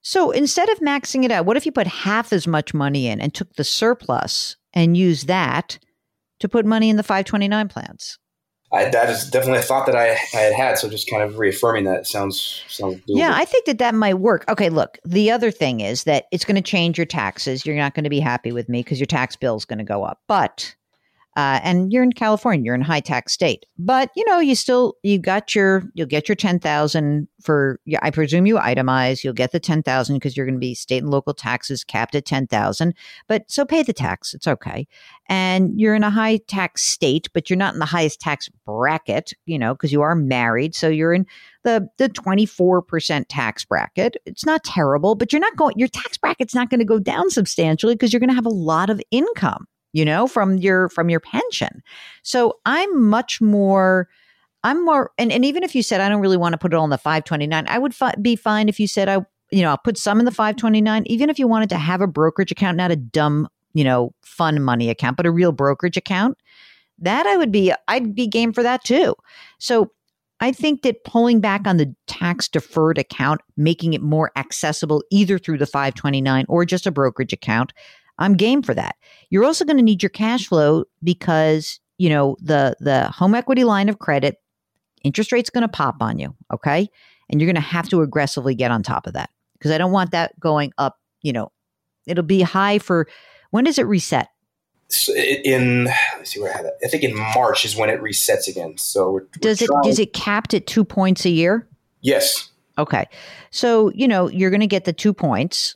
So 0.02 0.30
instead 0.30 0.68
of 0.68 0.78
maxing 0.78 1.24
it 1.24 1.32
out, 1.32 1.46
what 1.46 1.56
if 1.56 1.66
you 1.66 1.72
put 1.72 1.88
half 1.88 2.32
as 2.32 2.46
much 2.46 2.72
money 2.72 3.08
in 3.08 3.20
and 3.20 3.34
took 3.34 3.54
the 3.54 3.64
surplus 3.64 4.56
and 4.72 4.96
used 4.96 5.26
that 5.26 5.80
to 6.38 6.48
put 6.48 6.64
money 6.64 6.90
in 6.90 6.96
the 6.96 7.02
529 7.02 7.66
plans? 7.66 8.20
I, 8.76 8.90
that 8.90 9.10
is 9.10 9.28
definitely 9.30 9.60
a 9.60 9.62
thought 9.62 9.86
that 9.86 9.96
I, 9.96 10.10
I 10.34 10.40
had 10.40 10.52
had. 10.52 10.78
So 10.78 10.88
just 10.88 11.08
kind 11.08 11.22
of 11.22 11.38
reaffirming 11.38 11.84
that 11.84 12.06
sounds 12.06 12.62
sounds. 12.68 12.96
Doable. 12.96 13.18
Yeah, 13.18 13.32
I 13.34 13.44
think 13.44 13.64
that 13.66 13.78
that 13.78 13.94
might 13.94 14.14
work. 14.14 14.44
Okay, 14.48 14.68
look, 14.68 14.98
the 15.04 15.30
other 15.30 15.50
thing 15.50 15.80
is 15.80 16.04
that 16.04 16.26
it's 16.32 16.44
going 16.44 16.56
to 16.56 16.62
change 16.62 16.98
your 16.98 17.06
taxes. 17.06 17.64
You're 17.64 17.76
not 17.76 17.94
going 17.94 18.04
to 18.04 18.10
be 18.10 18.20
happy 18.20 18.52
with 18.52 18.68
me 18.68 18.80
because 18.80 19.00
your 19.00 19.06
tax 19.06 19.36
bill 19.36 19.56
is 19.56 19.64
going 19.64 19.78
to 19.78 19.84
go 19.84 20.04
up. 20.04 20.20
But 20.28 20.74
uh, 21.36 21.60
and 21.62 21.92
you're 21.92 22.02
in 22.02 22.14
California, 22.14 22.64
you're 22.64 22.74
in 22.74 22.80
a 22.80 22.84
high 22.84 23.00
tax 23.00 23.32
state, 23.32 23.66
but 23.78 24.10
you 24.16 24.24
know 24.24 24.40
you 24.40 24.54
still 24.54 24.94
you 25.02 25.18
got 25.18 25.54
your 25.54 25.82
you'll 25.92 26.06
get 26.06 26.28
your 26.28 26.34
ten 26.36 26.58
thousand 26.58 27.28
for 27.42 27.78
I 28.00 28.10
presume 28.10 28.46
you 28.46 28.56
itemize. 28.56 29.22
You'll 29.22 29.34
get 29.34 29.52
the 29.52 29.60
ten 29.60 29.82
thousand 29.82 30.16
because 30.16 30.34
you're 30.34 30.46
going 30.46 30.54
to 30.56 30.60
be 30.60 30.74
state 30.74 31.02
and 31.02 31.10
local 31.10 31.34
taxes 31.34 31.84
capped 31.84 32.14
at 32.14 32.24
ten 32.24 32.46
thousand. 32.46 32.94
But 33.28 33.44
so 33.48 33.66
pay 33.66 33.82
the 33.82 33.92
tax, 33.92 34.32
it's 34.32 34.48
okay. 34.48 34.88
And 35.28 35.78
you're 35.78 35.94
in 35.94 36.04
a 36.04 36.10
high 36.10 36.38
tax 36.38 36.82
state, 36.82 37.28
but 37.34 37.50
you're 37.50 37.58
not 37.58 37.74
in 37.74 37.80
the 37.80 37.84
highest 37.84 38.18
tax 38.18 38.48
bracket, 38.64 39.34
you 39.44 39.58
know, 39.58 39.74
because 39.74 39.92
you 39.92 40.00
are 40.00 40.14
married, 40.14 40.74
so 40.74 40.88
you're 40.88 41.12
in 41.12 41.26
the 41.64 41.86
the 41.98 42.08
twenty 42.08 42.46
four 42.46 42.80
percent 42.80 43.28
tax 43.28 43.62
bracket. 43.62 44.16
It's 44.24 44.46
not 44.46 44.64
terrible, 44.64 45.14
but 45.14 45.34
you're 45.34 45.40
not 45.40 45.56
going. 45.56 45.74
Your 45.76 45.88
tax 45.88 46.16
bracket's 46.16 46.54
not 46.54 46.70
going 46.70 46.80
to 46.80 46.86
go 46.86 46.98
down 46.98 47.28
substantially 47.28 47.94
because 47.94 48.14
you're 48.14 48.20
going 48.20 48.30
to 48.30 48.34
have 48.34 48.46
a 48.46 48.48
lot 48.48 48.88
of 48.88 49.02
income 49.10 49.66
you 49.96 50.04
know, 50.04 50.26
from 50.26 50.58
your 50.58 50.90
from 50.90 51.08
your 51.08 51.20
pension. 51.20 51.82
So 52.22 52.58
I'm 52.66 53.02
much 53.02 53.40
more 53.40 54.08
I'm 54.62 54.84
more 54.84 55.10
and, 55.16 55.32
and 55.32 55.42
even 55.42 55.62
if 55.62 55.74
you 55.74 55.82
said 55.82 56.02
I 56.02 56.10
don't 56.10 56.20
really 56.20 56.36
want 56.36 56.52
to 56.52 56.58
put 56.58 56.74
it 56.74 56.76
all 56.76 56.84
in 56.84 56.90
the 56.90 56.98
529, 56.98 57.64
I 57.66 57.78
would 57.78 57.94
fi- 57.94 58.14
be 58.20 58.36
fine 58.36 58.68
if 58.68 58.78
you 58.78 58.86
said 58.86 59.08
I 59.08 59.24
you 59.50 59.62
know, 59.62 59.70
I'll 59.70 59.78
put 59.78 59.96
some 59.96 60.18
in 60.18 60.26
the 60.26 60.32
529 60.32 61.04
even 61.06 61.30
if 61.30 61.38
you 61.38 61.48
wanted 61.48 61.70
to 61.70 61.78
have 61.78 62.02
a 62.02 62.06
brokerage 62.06 62.52
account, 62.52 62.76
not 62.76 62.90
a 62.90 62.96
dumb, 62.96 63.48
you 63.72 63.84
know, 63.84 64.12
fun 64.22 64.62
money 64.62 64.90
account, 64.90 65.16
but 65.16 65.24
a 65.24 65.30
real 65.30 65.50
brokerage 65.50 65.96
account. 65.96 66.36
That 66.98 67.26
I 67.26 67.38
would 67.38 67.50
be 67.50 67.72
I'd 67.88 68.14
be 68.14 68.26
game 68.26 68.52
for 68.52 68.62
that 68.62 68.84
too. 68.84 69.14
So 69.58 69.92
I 70.40 70.52
think 70.52 70.82
that 70.82 71.04
pulling 71.04 71.40
back 71.40 71.66
on 71.66 71.78
the 71.78 71.94
tax 72.06 72.48
deferred 72.48 72.98
account, 72.98 73.40
making 73.56 73.94
it 73.94 74.02
more 74.02 74.30
accessible 74.36 75.02
either 75.10 75.38
through 75.38 75.56
the 75.56 75.66
529 75.66 76.44
or 76.50 76.66
just 76.66 76.86
a 76.86 76.90
brokerage 76.90 77.32
account, 77.32 77.72
I'm 78.18 78.34
game 78.34 78.62
for 78.62 78.74
that. 78.74 78.96
You're 79.30 79.44
also 79.44 79.64
going 79.64 79.76
to 79.76 79.82
need 79.82 80.02
your 80.02 80.10
cash 80.10 80.46
flow 80.46 80.84
because, 81.02 81.80
you 81.98 82.08
know, 82.08 82.36
the 82.40 82.76
the 82.80 83.08
home 83.08 83.34
equity 83.34 83.64
line 83.64 83.88
of 83.88 83.98
credit 83.98 84.40
interest 85.02 85.32
rate's 85.32 85.50
going 85.50 85.62
to 85.62 85.68
pop 85.68 85.96
on 86.00 86.18
you, 86.18 86.34
okay? 86.52 86.88
And 87.28 87.40
you're 87.40 87.46
going 87.46 87.62
to 87.62 87.68
have 87.68 87.88
to 87.90 88.02
aggressively 88.02 88.54
get 88.54 88.70
on 88.70 88.82
top 88.82 89.06
of 89.06 89.12
that 89.14 89.30
because 89.54 89.70
I 89.70 89.78
don't 89.78 89.92
want 89.92 90.12
that 90.12 90.38
going 90.40 90.72
up, 90.78 90.98
you 91.22 91.32
know. 91.32 91.52
It'll 92.06 92.22
be 92.22 92.42
high 92.42 92.78
for 92.78 93.08
when 93.50 93.64
does 93.64 93.78
it 93.78 93.82
reset? 93.82 94.28
In 95.08 95.86
let's 96.16 96.30
see 96.30 96.40
where 96.40 96.54
I 96.54 96.56
have 96.56 96.66
it. 96.66 96.74
I 96.84 96.86
think 96.86 97.02
in 97.02 97.16
March 97.16 97.64
is 97.64 97.74
when 97.74 97.90
it 97.90 98.00
resets 98.00 98.46
again. 98.46 98.78
So 98.78 99.10
we're, 99.10 99.26
does 99.40 99.60
we're 99.60 99.80
it 99.80 99.84
does 99.84 99.98
it 99.98 100.12
capped 100.12 100.54
at 100.54 100.68
2 100.68 100.84
points 100.84 101.24
a 101.24 101.30
year? 101.30 101.66
Yes. 102.02 102.50
Okay. 102.78 103.06
So, 103.50 103.90
you 103.90 104.06
know, 104.06 104.28
you're 104.28 104.50
going 104.50 104.60
to 104.60 104.68
get 104.68 104.84
the 104.84 104.92
2 104.92 105.12
points 105.12 105.74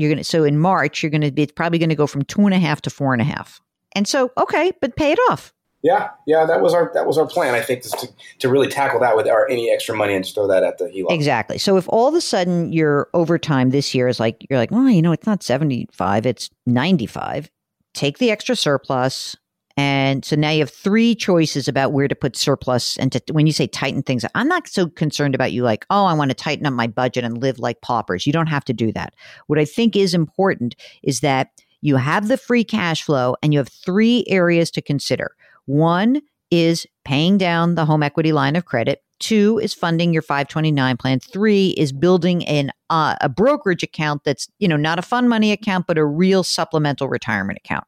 you're 0.00 0.10
going 0.10 0.18
to, 0.18 0.24
so 0.24 0.44
in 0.44 0.58
March, 0.58 1.02
you're 1.02 1.10
going 1.10 1.20
to 1.20 1.30
be 1.30 1.42
it's 1.42 1.52
probably 1.52 1.78
going 1.78 1.90
to 1.90 1.94
go 1.94 2.06
from 2.06 2.22
two 2.22 2.44
and 2.46 2.54
a 2.54 2.58
half 2.58 2.80
to 2.82 2.90
four 2.90 3.12
and 3.12 3.20
a 3.20 3.24
half. 3.24 3.60
And 3.94 4.08
so, 4.08 4.30
okay, 4.38 4.72
but 4.80 4.96
pay 4.96 5.12
it 5.12 5.18
off. 5.30 5.52
Yeah, 5.82 6.10
yeah, 6.26 6.44
that 6.44 6.60
was 6.60 6.74
our 6.74 6.90
that 6.92 7.06
was 7.06 7.16
our 7.16 7.26
plan. 7.26 7.54
I 7.54 7.62
think 7.62 7.82
to 7.82 8.08
to 8.40 8.48
really 8.50 8.68
tackle 8.68 9.00
that 9.00 9.16
with 9.16 9.26
our 9.26 9.48
any 9.48 9.72
extra 9.72 9.96
money 9.96 10.14
and 10.14 10.22
just 10.22 10.34
throw 10.34 10.46
that 10.46 10.62
at 10.62 10.76
the 10.76 10.84
HELOC. 10.84 11.10
Exactly. 11.10 11.56
So 11.56 11.78
if 11.78 11.88
all 11.88 12.06
of 12.06 12.14
a 12.14 12.20
sudden 12.20 12.70
your 12.70 13.08
overtime 13.14 13.70
this 13.70 13.94
year 13.94 14.06
is 14.06 14.20
like 14.20 14.46
you're 14.50 14.58
like, 14.58 14.70
well, 14.70 14.90
you 14.90 15.00
know, 15.00 15.12
it's 15.12 15.26
not 15.26 15.42
seventy 15.42 15.88
five, 15.90 16.26
it's 16.26 16.50
ninety 16.66 17.06
five. 17.06 17.50
Take 17.94 18.18
the 18.18 18.30
extra 18.30 18.56
surplus, 18.56 19.36
and 19.80 20.26
so 20.26 20.36
now 20.36 20.50
you 20.50 20.60
have 20.60 20.70
three 20.70 21.14
choices 21.14 21.66
about 21.66 21.92
where 21.92 22.06
to 22.06 22.14
put 22.14 22.36
surplus. 22.36 22.98
And 22.98 23.12
to, 23.12 23.22
when 23.32 23.46
you 23.46 23.52
say 23.52 23.66
tighten 23.66 24.02
things, 24.02 24.26
I'm 24.34 24.46
not 24.46 24.68
so 24.68 24.88
concerned 24.88 25.34
about 25.34 25.52
you 25.52 25.62
like, 25.62 25.86
oh, 25.88 26.04
I 26.04 26.12
want 26.12 26.30
to 26.30 26.34
tighten 26.34 26.66
up 26.66 26.74
my 26.74 26.86
budget 26.86 27.24
and 27.24 27.38
live 27.38 27.58
like 27.58 27.80
paupers. 27.80 28.26
You 28.26 28.32
don't 28.32 28.48
have 28.48 28.64
to 28.66 28.74
do 28.74 28.92
that. 28.92 29.14
What 29.46 29.58
I 29.58 29.64
think 29.64 29.96
is 29.96 30.12
important 30.12 30.76
is 31.02 31.20
that 31.20 31.48
you 31.80 31.96
have 31.96 32.28
the 32.28 32.36
free 32.36 32.62
cash 32.62 33.02
flow 33.02 33.36
and 33.42 33.54
you 33.54 33.58
have 33.58 33.70
three 33.70 34.24
areas 34.28 34.70
to 34.72 34.82
consider. 34.82 35.34
One 35.64 36.20
is 36.50 36.86
paying 37.06 37.38
down 37.38 37.74
the 37.74 37.86
home 37.86 38.02
equity 38.02 38.32
line 38.32 38.56
of 38.56 38.66
credit. 38.66 39.02
Two 39.18 39.58
is 39.62 39.72
funding 39.72 40.12
your 40.12 40.22
529 40.22 40.98
plan. 40.98 41.20
Three 41.20 41.70
is 41.78 41.90
building 41.90 42.44
an 42.46 42.70
uh, 42.90 43.16
a 43.22 43.30
brokerage 43.30 43.82
account 43.82 44.24
that's 44.24 44.48
you 44.58 44.68
know 44.68 44.76
not 44.76 44.98
a 44.98 45.02
fund 45.02 45.30
money 45.30 45.52
account, 45.52 45.86
but 45.86 45.96
a 45.96 46.04
real 46.04 46.42
supplemental 46.42 47.08
retirement 47.08 47.58
account. 47.64 47.84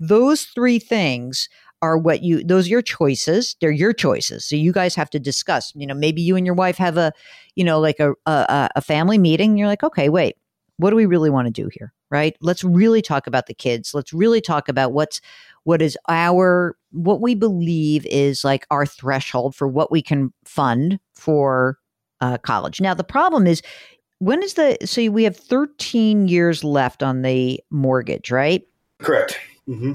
Those 0.00 0.44
three 0.44 0.78
things 0.78 1.48
are 1.80 1.96
what 1.96 2.22
you 2.22 2.42
those 2.42 2.66
are 2.66 2.70
your 2.70 2.82
choices 2.82 3.54
they're 3.60 3.70
your 3.70 3.92
choices 3.92 4.44
so 4.44 4.56
you 4.56 4.72
guys 4.72 4.96
have 4.96 5.08
to 5.08 5.20
discuss 5.20 5.72
you 5.76 5.86
know 5.86 5.94
maybe 5.94 6.20
you 6.20 6.34
and 6.34 6.44
your 6.44 6.54
wife 6.56 6.76
have 6.76 6.96
a 6.96 7.12
you 7.54 7.62
know 7.62 7.78
like 7.78 8.00
a 8.00 8.14
a, 8.26 8.68
a 8.74 8.80
family 8.80 9.16
meeting 9.16 9.56
you're 9.56 9.68
like 9.68 9.84
okay 9.84 10.08
wait 10.08 10.34
what 10.78 10.90
do 10.90 10.96
we 10.96 11.06
really 11.06 11.30
want 11.30 11.46
to 11.46 11.52
do 11.52 11.68
here? 11.72 11.92
Right? 12.10 12.36
Let's 12.40 12.64
really 12.64 13.02
talk 13.02 13.26
about 13.26 13.46
the 13.46 13.54
kids 13.54 13.92
let's 13.92 14.14
really 14.14 14.40
talk 14.40 14.68
about 14.68 14.92
what's 14.92 15.20
what 15.64 15.82
is 15.82 15.98
our 16.08 16.76
what 16.90 17.20
we 17.20 17.34
believe 17.34 18.06
is 18.06 18.44
like 18.44 18.66
our 18.70 18.86
threshold 18.86 19.54
for 19.54 19.68
what 19.68 19.90
we 19.90 20.00
can 20.00 20.32
fund 20.46 20.98
for 21.14 21.78
uh, 22.22 22.38
college. 22.38 22.80
Now 22.80 22.94
the 22.94 23.04
problem 23.04 23.46
is 23.46 23.60
when 24.20 24.42
is 24.42 24.54
the 24.54 24.78
so 24.84 25.10
we 25.10 25.24
have 25.24 25.36
13 25.36 26.28
years 26.28 26.64
left 26.64 27.02
on 27.02 27.22
the 27.22 27.60
mortgage 27.70 28.30
right? 28.30 28.62
Correct. 29.00 29.38
Hmm 29.68 29.92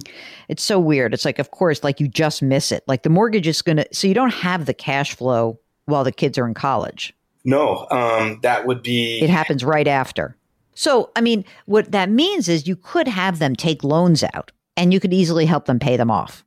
it's 0.50 0.64
so 0.64 0.80
weird. 0.80 1.14
It's 1.14 1.26
like, 1.26 1.40
of 1.40 1.52
course, 1.52 1.84
like 1.84 2.00
you 2.00 2.08
just 2.08 2.42
miss 2.42 2.72
it. 2.72 2.84
Like 2.88 3.04
the 3.04 3.10
mortgage 3.10 3.48
is 3.48 3.62
going 3.62 3.78
to, 3.78 3.88
so 3.92 4.08
you 4.08 4.14
don't 4.14 4.34
have 4.34 4.66
the 4.66 4.74
cash 4.74 5.16
flow 5.16 5.60
while 5.86 6.04
the 6.04 6.12
kids 6.12 6.38
are 6.38 6.46
in 6.46 6.54
college. 6.54 7.14
No, 7.46 7.88
um, 7.90 8.40
that 8.44 8.68
would 8.68 8.84
be. 8.84 9.20
It 9.22 9.30
happens 9.30 9.64
right 9.64 9.88
after. 9.88 10.38
So, 10.76 11.12
I 11.16 11.22
mean, 11.22 11.46
what 11.66 11.92
that 11.92 12.10
means 12.10 12.50
is 12.50 12.68
you 12.68 12.76
could 12.76 13.08
have 13.08 13.40
them 13.40 13.56
take 13.56 13.84
loans 13.84 14.24
out 14.34 14.52
and 14.78 14.94
you 14.94 15.00
could 15.00 15.14
easily 15.14 15.46
help 15.46 15.66
them 15.66 15.80
pay 15.80 15.98
them 15.98 16.12
off. 16.12 16.44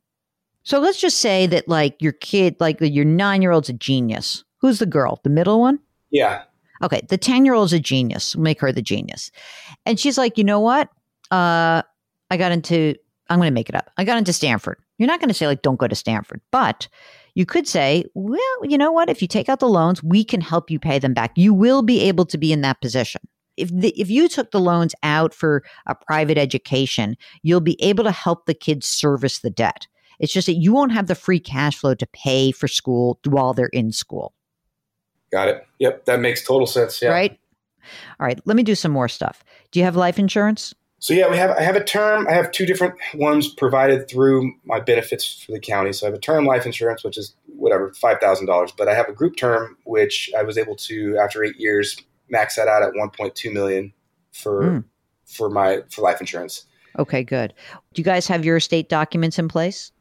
So 0.62 0.78
let's 0.78 1.00
just 1.00 1.18
say 1.18 1.46
that 1.46 1.68
like 1.68 2.00
your 2.00 2.12
kid, 2.12 2.56
like 2.60 2.80
your 2.80 3.04
nine 3.04 3.42
year 3.42 3.52
old's 3.52 3.68
a 3.68 3.72
genius. 3.72 4.44
Who's 4.60 4.78
the 4.78 4.86
girl? 4.86 5.20
The 5.22 5.30
middle 5.30 5.60
one? 5.60 5.78
yeah. 6.10 6.42
Okay, 6.82 7.00
the 7.08 7.16
10 7.16 7.46
year 7.46 7.54
old's 7.54 7.72
a 7.72 7.80
genius. 7.80 8.36
We'll 8.36 8.42
make 8.42 8.60
her 8.60 8.70
the 8.70 8.82
genius. 8.82 9.30
And 9.86 9.98
she's 9.98 10.18
like, 10.18 10.36
you 10.36 10.44
know 10.44 10.60
what? 10.60 10.90
Uh, 11.30 11.82
I 12.30 12.36
got 12.36 12.52
into, 12.52 12.96
I'm 13.28 13.38
going 13.38 13.48
to 13.48 13.54
make 13.54 13.68
it 13.68 13.74
up. 13.74 13.90
I 13.96 14.04
got 14.04 14.18
into 14.18 14.32
Stanford. 14.32 14.78
You're 14.98 15.08
not 15.08 15.20
going 15.20 15.28
to 15.28 15.34
say, 15.34 15.46
like, 15.46 15.62
don't 15.62 15.78
go 15.78 15.88
to 15.88 15.94
Stanford, 15.94 16.40
but 16.50 16.88
you 17.34 17.44
could 17.44 17.66
say, 17.68 18.04
well, 18.14 18.64
you 18.64 18.78
know 18.78 18.92
what? 18.92 19.10
If 19.10 19.20
you 19.20 19.28
take 19.28 19.48
out 19.48 19.60
the 19.60 19.68
loans, 19.68 20.02
we 20.02 20.24
can 20.24 20.40
help 20.40 20.70
you 20.70 20.78
pay 20.78 20.98
them 20.98 21.14
back. 21.14 21.32
You 21.36 21.52
will 21.52 21.82
be 21.82 22.00
able 22.02 22.24
to 22.26 22.38
be 22.38 22.52
in 22.52 22.62
that 22.62 22.80
position. 22.80 23.20
If, 23.56 23.70
the, 23.70 23.88
if 24.00 24.10
you 24.10 24.28
took 24.28 24.50
the 24.50 24.60
loans 24.60 24.94
out 25.02 25.34
for 25.34 25.62
a 25.86 25.94
private 25.94 26.38
education, 26.38 27.16
you'll 27.42 27.60
be 27.60 27.82
able 27.82 28.04
to 28.04 28.12
help 28.12 28.46
the 28.46 28.54
kids 28.54 28.86
service 28.86 29.40
the 29.40 29.50
debt. 29.50 29.86
It's 30.18 30.32
just 30.32 30.46
that 30.46 30.54
you 30.54 30.72
won't 30.72 30.92
have 30.92 31.08
the 31.08 31.14
free 31.14 31.40
cash 31.40 31.76
flow 31.76 31.94
to 31.94 32.06
pay 32.06 32.52
for 32.52 32.68
school 32.68 33.18
while 33.24 33.52
they're 33.52 33.66
in 33.66 33.92
school. 33.92 34.32
Got 35.32 35.48
it. 35.48 35.66
Yep. 35.78 36.04
That 36.04 36.20
makes 36.20 36.44
total 36.44 36.66
sense. 36.66 37.02
Yeah. 37.02 37.10
Right? 37.10 37.38
All 38.18 38.26
right, 38.26 38.40
let 38.46 38.56
me 38.56 38.62
do 38.62 38.74
some 38.74 38.92
more 38.92 39.08
stuff. 39.08 39.44
Do 39.70 39.78
you 39.78 39.84
have 39.84 39.94
life 39.94 40.18
insurance? 40.18 40.74
So 41.06 41.14
yeah, 41.14 41.30
we 41.30 41.36
have 41.36 41.50
I 41.50 41.60
have 41.60 41.76
a 41.76 41.84
term. 41.84 42.26
I 42.26 42.32
have 42.32 42.50
two 42.50 42.66
different 42.66 42.96
ones 43.14 43.46
provided 43.46 44.08
through 44.10 44.52
my 44.64 44.80
benefits 44.80 45.40
for 45.44 45.52
the 45.52 45.60
county. 45.60 45.92
So 45.92 46.04
I 46.04 46.10
have 46.10 46.18
a 46.18 46.20
term 46.20 46.44
life 46.46 46.66
insurance, 46.66 47.04
which 47.04 47.16
is 47.16 47.32
whatever 47.46 47.92
five 47.94 48.18
thousand 48.18 48.46
dollars, 48.46 48.72
but 48.76 48.88
I 48.88 48.94
have 48.96 49.08
a 49.08 49.12
group 49.12 49.36
term, 49.36 49.76
which 49.84 50.28
I 50.36 50.42
was 50.42 50.58
able 50.58 50.74
to 50.74 51.16
after 51.18 51.44
eight 51.44 51.54
years 51.60 51.96
max 52.28 52.56
that 52.56 52.66
out 52.66 52.82
at 52.82 52.90
one 52.96 53.10
point 53.10 53.36
two 53.36 53.52
million 53.52 53.92
for 54.32 54.62
Mm. 54.64 54.84
for 55.26 55.48
my 55.48 55.82
for 55.92 56.02
life 56.02 56.20
insurance. 56.20 56.66
Okay, 56.98 57.22
good. 57.22 57.54
Do 57.94 58.00
you 58.00 58.04
guys 58.04 58.26
have 58.26 58.44
your 58.44 58.56
estate 58.56 58.88
documents 58.88 59.38
in 59.38 59.46
place? 59.46 59.92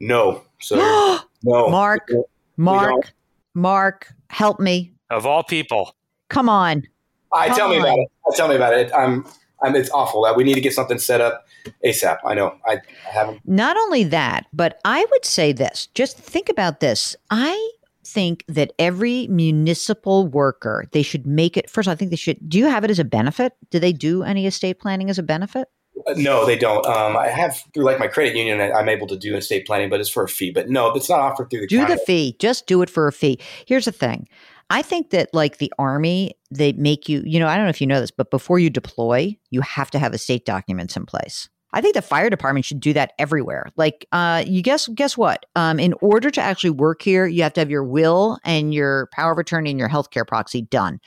No, 0.00 0.42
so 0.60 0.74
no, 1.44 1.68
Mark, 1.70 2.08
We 2.08 2.24
Mark, 2.56 2.90
don't. 2.90 3.12
Mark, 3.54 4.12
help 4.30 4.58
me. 4.58 4.94
Of 5.10 5.26
all 5.26 5.44
people. 5.44 5.94
Come 6.28 6.48
on. 6.48 6.88
I 7.32 7.46
Come 7.46 7.56
tell 7.56 7.68
me 7.68 7.78
about 7.78 8.00
it. 8.00 8.08
I 8.26 8.36
tell 8.36 8.48
me 8.48 8.56
about 8.56 8.74
it. 8.74 8.90
I'm. 8.92 9.24
I'm. 9.62 9.76
It's 9.76 9.90
awful. 9.90 10.22
That 10.24 10.36
we 10.36 10.44
need 10.44 10.54
to 10.54 10.60
get 10.60 10.72
something 10.72 10.98
set 10.98 11.20
up 11.20 11.46
ASAP. 11.84 12.18
I 12.24 12.34
know. 12.34 12.56
I, 12.66 12.74
I 13.06 13.10
haven't. 13.10 13.40
Not 13.46 13.76
only 13.76 14.04
that, 14.04 14.46
but 14.52 14.80
I 14.84 15.04
would 15.10 15.24
say 15.24 15.52
this 15.52 15.88
just 15.94 16.18
think 16.18 16.48
about 16.48 16.80
this. 16.80 17.16
I 17.30 17.70
think 18.04 18.44
that 18.48 18.72
every 18.78 19.26
municipal 19.28 20.26
worker, 20.26 20.84
they 20.92 21.02
should 21.02 21.26
make 21.26 21.56
it 21.56 21.70
first. 21.70 21.88
I 21.88 21.94
think 21.94 22.10
they 22.10 22.16
should. 22.16 22.48
Do 22.48 22.58
you 22.58 22.66
have 22.66 22.84
it 22.84 22.90
as 22.90 22.98
a 22.98 23.04
benefit? 23.04 23.52
Do 23.70 23.78
they 23.78 23.92
do 23.92 24.22
any 24.22 24.46
estate 24.46 24.80
planning 24.80 25.10
as 25.10 25.18
a 25.18 25.22
benefit? 25.22 25.68
Uh, 26.06 26.14
No, 26.16 26.46
they 26.46 26.56
don't. 26.56 26.84
Um, 26.86 27.16
I 27.16 27.28
have 27.28 27.62
through 27.74 27.84
like 27.84 27.98
my 27.98 28.06
credit 28.08 28.34
union. 28.34 28.60
I, 28.60 28.72
I'm 28.72 28.88
able 28.88 29.06
to 29.08 29.16
do 29.18 29.36
estate 29.36 29.66
planning, 29.66 29.90
but 29.90 30.00
it's 30.00 30.08
for 30.08 30.24
a 30.24 30.28
fee. 30.28 30.50
But 30.50 30.70
no, 30.70 30.88
it's 30.94 31.10
not 31.10 31.20
offered 31.20 31.50
through 31.50 31.60
the 31.60 31.66
do 31.66 31.78
county. 31.78 31.94
the 31.94 32.00
fee 32.00 32.36
just 32.38 32.66
do 32.66 32.80
it 32.82 32.88
for 32.90 33.06
a 33.06 33.12
fee 33.12 33.38
here's 33.66 33.84
the 33.84 33.92
thing 33.92 34.26
i 34.70 34.82
think 34.82 35.10
that 35.10 35.28
like 35.32 35.58
the 35.58 35.72
army 35.78 36.32
they 36.50 36.72
make 36.72 37.08
you 37.08 37.22
you 37.24 37.38
know 37.38 37.46
i 37.46 37.56
don't 37.56 37.64
know 37.64 37.70
if 37.70 37.80
you 37.80 37.86
know 37.86 38.00
this 38.00 38.10
but 38.10 38.30
before 38.30 38.58
you 38.58 38.70
deploy 38.70 39.36
you 39.50 39.60
have 39.60 39.90
to 39.90 39.98
have 39.98 40.14
estate 40.14 40.44
documents 40.44 40.96
in 40.96 41.06
place. 41.06 41.48
I 41.72 41.80
think 41.80 41.94
the 41.94 42.02
fire 42.02 42.30
department 42.30 42.64
should 42.64 42.80
do 42.80 42.92
that 42.94 43.12
everywhere. 43.18 43.66
Like 43.76 44.06
uh 44.10 44.42
you 44.46 44.62
guess 44.62 44.88
guess 44.88 45.16
what? 45.16 45.46
Um 45.54 45.78
in 45.78 45.94
order 46.00 46.30
to 46.30 46.40
actually 46.40 46.70
work 46.70 47.02
here 47.02 47.26
you 47.26 47.42
have 47.42 47.52
to 47.54 47.60
have 47.60 47.70
your 47.70 47.84
will 47.84 48.38
and 48.44 48.74
your 48.74 49.08
power 49.12 49.32
of 49.32 49.38
attorney 49.38 49.70
and 49.70 49.78
your 49.78 49.88
healthcare 49.88 50.26
proxy 50.26 50.62
done 50.62 51.00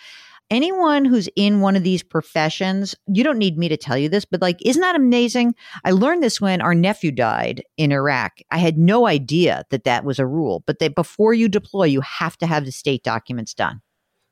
anyone 0.54 1.06
who's 1.06 1.28
in 1.36 1.60
one 1.60 1.76
of 1.76 1.84
these 1.84 2.04
professions 2.04 2.96
you 3.08 3.24
don't 3.24 3.38
need 3.38 3.58
me 3.58 3.68
to 3.68 3.78
tell 3.78 3.98
you 3.98 4.08
this 4.08 4.26
but 4.26 4.42
like 4.42 4.58
isn't 4.66 4.82
that 4.82 4.96
amazing 4.96 5.54
I 5.84 5.92
learned 5.92 6.24
this 6.24 6.40
when 6.40 6.62
our 6.62 6.76
nephew 6.76 7.12
died 7.12 7.64
in 7.78 7.92
Iraq. 7.92 8.40
I 8.52 8.58
had 8.58 8.78
no 8.78 9.08
idea 9.08 9.66
that 9.70 9.84
that 9.84 10.06
was 10.06 10.20
a 10.20 10.26
rule, 10.26 10.64
but 10.66 10.80
that 10.80 10.96
before 10.96 11.34
you 11.34 11.50
deploy, 11.50 11.86
you 11.86 12.02
have 12.02 12.38
to 12.38 12.48
have 12.48 12.66
the 12.66 12.72
state 12.72 13.04
documents 13.04 13.54
done. 13.54 13.82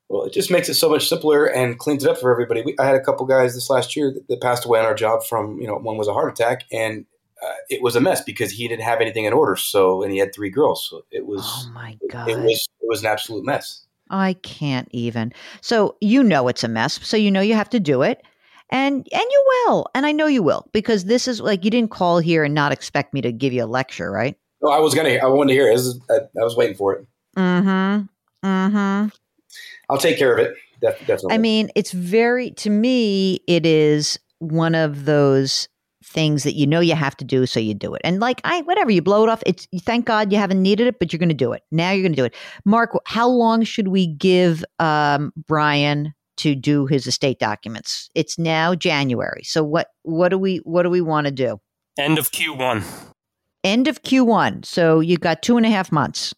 Well, 0.10 0.23
it 0.23 0.34
just 0.34 0.51
makes 0.51 0.67
it 0.67 0.73
so 0.75 0.89
much 0.89 1.07
simpler 1.07 1.45
and 1.45 1.79
cleans 1.79 2.03
it 2.03 2.10
up 2.10 2.17
for 2.17 2.31
everybody. 2.31 2.62
We, 2.63 2.75
I 2.79 2.86
had 2.86 2.95
a 2.95 3.01
couple 3.01 3.25
guys 3.25 3.53
this 3.53 3.69
last 3.69 3.95
year 3.95 4.12
that, 4.13 4.27
that 4.27 4.41
passed 4.41 4.65
away 4.65 4.79
on 4.79 4.86
our 4.86 4.93
job 4.93 5.23
from, 5.23 5.60
you 5.60 5.67
know, 5.67 5.75
one 5.75 5.97
was 5.97 6.07
a 6.07 6.13
heart 6.13 6.31
attack 6.31 6.65
and 6.71 7.05
uh, 7.41 7.53
it 7.69 7.81
was 7.81 7.95
a 7.95 8.01
mess 8.01 8.21
because 8.21 8.51
he 8.51 8.67
didn't 8.67 8.84
have 8.84 8.99
anything 8.99 9.25
in 9.25 9.34
order. 9.34 9.55
So, 9.55 10.03
and 10.03 10.12
he 10.12 10.17
had 10.17 10.34
three 10.36 10.49
girls. 10.49 10.86
So 10.89 11.05
it 11.12 11.25
was, 11.25 11.43
Oh 11.45 11.71
my 11.73 11.97
it, 12.01 12.12
God. 12.12 12.29
it 12.29 12.38
was, 12.38 12.67
it 12.81 12.88
was 12.88 13.01
an 13.01 13.07
absolute 13.07 13.45
mess. 13.45 13.86
I 14.12 14.34
can't 14.43 14.88
even. 14.91 15.34
So 15.62 15.95
you 16.02 16.24
know 16.24 16.47
it's 16.47 16.63
a 16.63 16.67
mess. 16.67 17.00
So 17.06 17.17
you 17.17 17.32
know 17.32 17.41
you 17.41 17.56
have 17.56 17.69
to 17.71 17.80
do 17.80 18.04
it. 18.04 18.21
And 18.69 18.95
and 19.12 19.24
you 19.32 19.45
will. 19.67 19.88
And 19.95 20.06
I 20.06 20.12
know 20.12 20.28
you 20.28 20.43
will 20.43 20.69
because 20.71 21.06
this 21.06 21.28
is 21.28 21.41
like 21.41 21.65
you 21.65 21.71
didn't 21.71 21.91
call 21.91 22.19
here 22.19 22.43
and 22.43 22.54
not 22.54 22.71
expect 22.71 23.13
me 23.13 23.21
to 23.21 23.32
give 23.32 23.52
you 23.52 23.63
a 23.63 23.65
lecture, 23.65 24.10
right? 24.12 24.38
No, 24.62 24.69
I 24.69 24.80
was 24.80 24.93
going 24.93 25.08
to, 25.08 25.19
I 25.19 25.26
wanted 25.28 25.50
to 25.50 25.54
hear 25.56 25.67
it. 25.69 25.76
This 25.76 25.86
is- 25.88 26.00
I, 26.10 26.15
I 26.39 26.43
was 26.43 26.56
waiting 26.56 26.78
for 26.78 26.93
it. 26.93 27.08
Mm-hmm. 27.36 28.47
Mm-hmm. 28.47 29.08
I'll 29.89 29.97
take 29.97 30.17
care 30.17 30.34
of 30.34 30.39
it. 30.39 30.54
Def- 30.82 31.00
definitely. 31.00 31.34
I 31.34 31.38
mean, 31.38 31.69
it's 31.76 31.91
very 31.91 32.52
to 32.52 32.69
me, 32.69 33.41
it 33.47 33.65
is 33.65 34.19
one 34.39 34.74
of 34.76 35.06
those 35.06 35.67
things 36.04 36.44
that 36.44 36.56
you 36.56 36.66
know 36.68 36.80
you 36.80 36.96
have 36.96 37.16
to 37.18 37.26
do, 37.26 37.46
so 37.46 37.60
you 37.60 37.74
do 37.74 37.94
it. 37.94 38.02
And 38.04 38.20
like 38.20 38.42
I 38.44 38.62
whatever, 38.62 38.92
you 38.92 39.02
blow 39.02 39.24
it 39.24 39.30
off. 39.30 39.44
It's 39.46 39.68
thank 39.82 40.06
God 40.06 40.32
you 40.32 40.38
haven't 40.38 40.62
needed 40.62 40.88
it, 40.88 41.00
but 41.00 41.12
you're 41.12 41.20
gonna 41.20 41.34
do 41.34 41.54
it. 41.54 41.64
Now 41.72 41.92
you're 41.92 42.04
gonna 42.04 42.16
do 42.16 42.26
it. 42.26 42.36
Mark, 42.66 42.92
how 43.06 43.28
long 43.28 43.64
should 43.64 43.88
we 43.90 44.08
give 44.08 44.64
um 44.80 45.32
Brian 45.48 46.14
to 46.38 46.56
do 46.56 46.86
his 46.86 47.08
estate 47.08 47.40
documents? 47.40 48.10
It's 48.16 48.38
now 48.38 48.76
January. 48.76 49.44
So 49.44 49.64
what 49.64 49.88
what 50.04 50.30
do 50.30 50.38
we 50.38 50.58
what 50.58 50.84
do 50.84 50.90
we 50.90 51.02
want 51.02 51.26
to 51.26 51.32
do? 51.32 51.60
End 51.98 52.18
of 52.18 52.32
Q1. 52.32 52.84
End 53.64 53.88
of 53.88 54.02
Q1. 54.02 54.66
So 54.66 55.00
you 55.00 55.18
got 55.18 55.44
two 55.44 55.58
and 55.58 55.66
a 55.66 55.70
half 55.70 55.92
months. 55.92 56.34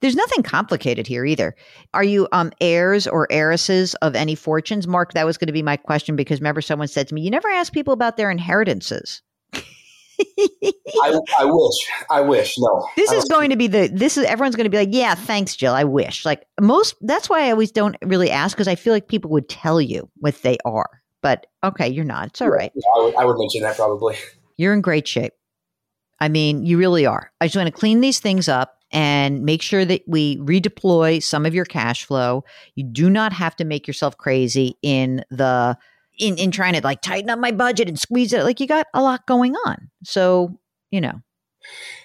There's 0.00 0.16
nothing 0.16 0.42
complicated 0.42 1.06
here 1.06 1.24
either. 1.24 1.54
Are 1.94 2.04
you 2.04 2.28
um 2.32 2.52
heirs 2.60 3.06
or 3.06 3.26
heiresses 3.30 3.94
of 3.96 4.14
any 4.14 4.34
fortunes? 4.34 4.86
Mark, 4.86 5.14
that 5.14 5.26
was 5.26 5.38
going 5.38 5.46
to 5.46 5.52
be 5.52 5.62
my 5.62 5.76
question 5.76 6.16
because 6.16 6.40
remember 6.40 6.60
someone 6.60 6.88
said 6.88 7.08
to 7.08 7.14
me, 7.14 7.22
"You 7.22 7.30
never 7.30 7.48
ask 7.48 7.72
people 7.72 7.94
about 7.94 8.16
their 8.16 8.30
inheritances." 8.30 9.22
I, 9.52 11.18
I 11.38 11.44
wish, 11.44 11.90
I 12.10 12.20
wish. 12.20 12.56
No, 12.58 12.88
This 12.96 13.12
is 13.12 13.24
going 13.24 13.50
to 13.50 13.56
be 13.56 13.68
the 13.68 13.88
this 13.92 14.16
is 14.16 14.24
everyone's 14.24 14.56
going 14.56 14.64
to 14.64 14.70
be 14.70 14.78
like, 14.78 14.88
"Yeah, 14.90 15.14
thanks, 15.14 15.54
Jill. 15.54 15.74
I 15.74 15.84
wish." 15.84 16.24
Like 16.24 16.44
most 16.60 16.96
that's 17.00 17.28
why 17.28 17.46
I 17.46 17.50
always 17.50 17.70
don't 17.70 17.96
really 18.02 18.30
ask 18.30 18.56
because 18.56 18.68
I 18.68 18.74
feel 18.74 18.92
like 18.92 19.08
people 19.08 19.30
would 19.30 19.48
tell 19.48 19.80
you 19.80 20.10
what 20.16 20.40
they 20.42 20.58
are. 20.64 21.02
But 21.22 21.46
okay, 21.64 21.88
you're 21.88 22.04
not. 22.04 22.28
It's 22.28 22.40
all 22.40 22.50
right. 22.50 22.72
I 22.96 23.02
would, 23.02 23.14
I 23.16 23.24
would 23.24 23.38
mention 23.38 23.62
that 23.62 23.76
probably. 23.76 24.16
You're 24.56 24.74
in 24.74 24.80
great 24.80 25.06
shape. 25.06 25.34
I 26.20 26.28
mean, 26.28 26.64
you 26.64 26.78
really 26.78 27.06
are. 27.06 27.30
I 27.40 27.46
just 27.46 27.56
want 27.56 27.66
to 27.68 27.72
clean 27.72 28.00
these 28.00 28.20
things 28.20 28.48
up 28.48 28.78
and 28.90 29.42
make 29.42 29.62
sure 29.62 29.84
that 29.84 30.02
we 30.06 30.38
redeploy 30.38 31.22
some 31.22 31.44
of 31.46 31.54
your 31.54 31.64
cash 31.64 32.04
flow. 32.04 32.44
You 32.74 32.84
do 32.84 33.10
not 33.10 33.32
have 33.32 33.54
to 33.56 33.64
make 33.64 33.86
yourself 33.86 34.16
crazy 34.16 34.76
in 34.82 35.24
the 35.30 35.76
in 36.18 36.36
in 36.36 36.50
trying 36.50 36.74
to 36.74 36.80
like 36.82 37.00
tighten 37.00 37.30
up 37.30 37.38
my 37.38 37.52
budget 37.52 37.88
and 37.88 37.98
squeeze 37.98 38.32
it. 38.32 38.44
Like 38.44 38.60
you 38.60 38.66
got 38.66 38.86
a 38.94 39.02
lot 39.02 39.26
going 39.26 39.54
on. 39.66 39.90
So, 40.04 40.58
you 40.90 41.00
know. 41.00 41.20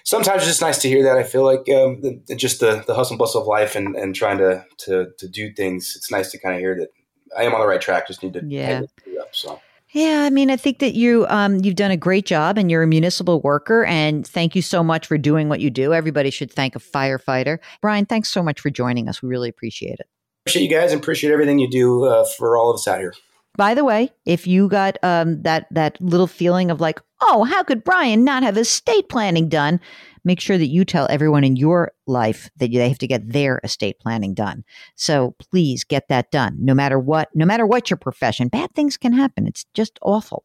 Sometimes 0.04 0.42
it's 0.42 0.50
just 0.50 0.60
nice 0.60 0.78
to 0.78 0.88
hear 0.88 1.02
that. 1.04 1.16
I 1.16 1.22
feel 1.22 1.44
like 1.44 1.60
um, 1.70 2.02
the, 2.02 2.36
just 2.36 2.60
the, 2.60 2.84
the 2.86 2.94
hustle 2.94 3.14
and 3.14 3.18
bustle 3.18 3.40
of 3.40 3.46
life 3.46 3.74
and, 3.74 3.96
and 3.96 4.14
trying 4.14 4.36
to, 4.38 4.64
to, 4.78 5.06
to 5.16 5.28
do 5.28 5.52
things. 5.54 5.94
It's 5.96 6.10
nice 6.10 6.30
to 6.32 6.38
kind 6.38 6.54
of 6.54 6.60
hear 6.60 6.76
that 6.76 6.88
I 7.36 7.44
am 7.44 7.54
on 7.54 7.60
the 7.60 7.66
right 7.66 7.80
track. 7.80 8.06
Just 8.06 8.22
need 8.22 8.34
to 8.34 8.42
Yeah. 8.46 8.82
up. 9.20 9.28
So 9.32 9.60
Yeah, 9.94 10.24
I 10.24 10.30
mean, 10.30 10.50
I 10.50 10.56
think 10.56 10.80
that 10.80 10.94
you 10.94 11.24
um, 11.28 11.60
you've 11.62 11.76
done 11.76 11.92
a 11.92 11.96
great 11.96 12.26
job, 12.26 12.58
and 12.58 12.68
you're 12.68 12.82
a 12.82 12.86
municipal 12.86 13.40
worker. 13.40 13.84
And 13.84 14.26
thank 14.26 14.56
you 14.56 14.60
so 14.60 14.82
much 14.82 15.06
for 15.06 15.16
doing 15.16 15.48
what 15.48 15.60
you 15.60 15.70
do. 15.70 15.94
Everybody 15.94 16.30
should 16.30 16.52
thank 16.52 16.74
a 16.74 16.80
firefighter. 16.80 17.58
Brian, 17.80 18.04
thanks 18.04 18.28
so 18.28 18.42
much 18.42 18.58
for 18.58 18.70
joining 18.70 19.08
us. 19.08 19.22
We 19.22 19.28
really 19.28 19.48
appreciate 19.48 20.00
it. 20.00 20.08
Appreciate 20.42 20.64
you 20.64 20.76
guys 20.76 20.90
and 20.90 21.00
appreciate 21.00 21.32
everything 21.32 21.60
you 21.60 21.70
do 21.70 22.06
uh, 22.06 22.24
for 22.36 22.58
all 22.58 22.70
of 22.70 22.74
us 22.74 22.88
out 22.88 22.98
here. 22.98 23.14
By 23.56 23.74
the 23.74 23.84
way, 23.84 24.10
if 24.26 24.48
you 24.48 24.68
got 24.68 24.98
um, 25.04 25.40
that 25.42 25.68
that 25.70 26.00
little 26.00 26.26
feeling 26.26 26.72
of 26.72 26.80
like, 26.80 27.00
oh, 27.22 27.44
how 27.44 27.62
could 27.62 27.84
Brian 27.84 28.24
not 28.24 28.42
have 28.42 28.58
estate 28.58 29.08
planning 29.08 29.48
done? 29.48 29.80
Make 30.24 30.40
sure 30.40 30.58
that 30.58 30.66
you 30.68 30.84
tell 30.84 31.06
everyone 31.10 31.44
in 31.44 31.56
your 31.56 31.92
life 32.06 32.50
that 32.56 32.70
they 32.72 32.88
have 32.88 32.98
to 32.98 33.06
get 33.06 33.32
their 33.32 33.60
estate 33.62 33.98
planning 33.98 34.34
done. 34.34 34.64
So 34.94 35.34
please 35.38 35.84
get 35.84 36.08
that 36.08 36.30
done. 36.30 36.56
No 36.58 36.74
matter 36.74 36.98
what, 36.98 37.28
no 37.34 37.44
matter 37.44 37.66
what 37.66 37.90
your 37.90 37.98
profession, 37.98 38.48
bad 38.48 38.74
things 38.74 38.96
can 38.96 39.12
happen. 39.12 39.46
It's 39.46 39.64
just 39.74 39.98
awful. 40.02 40.44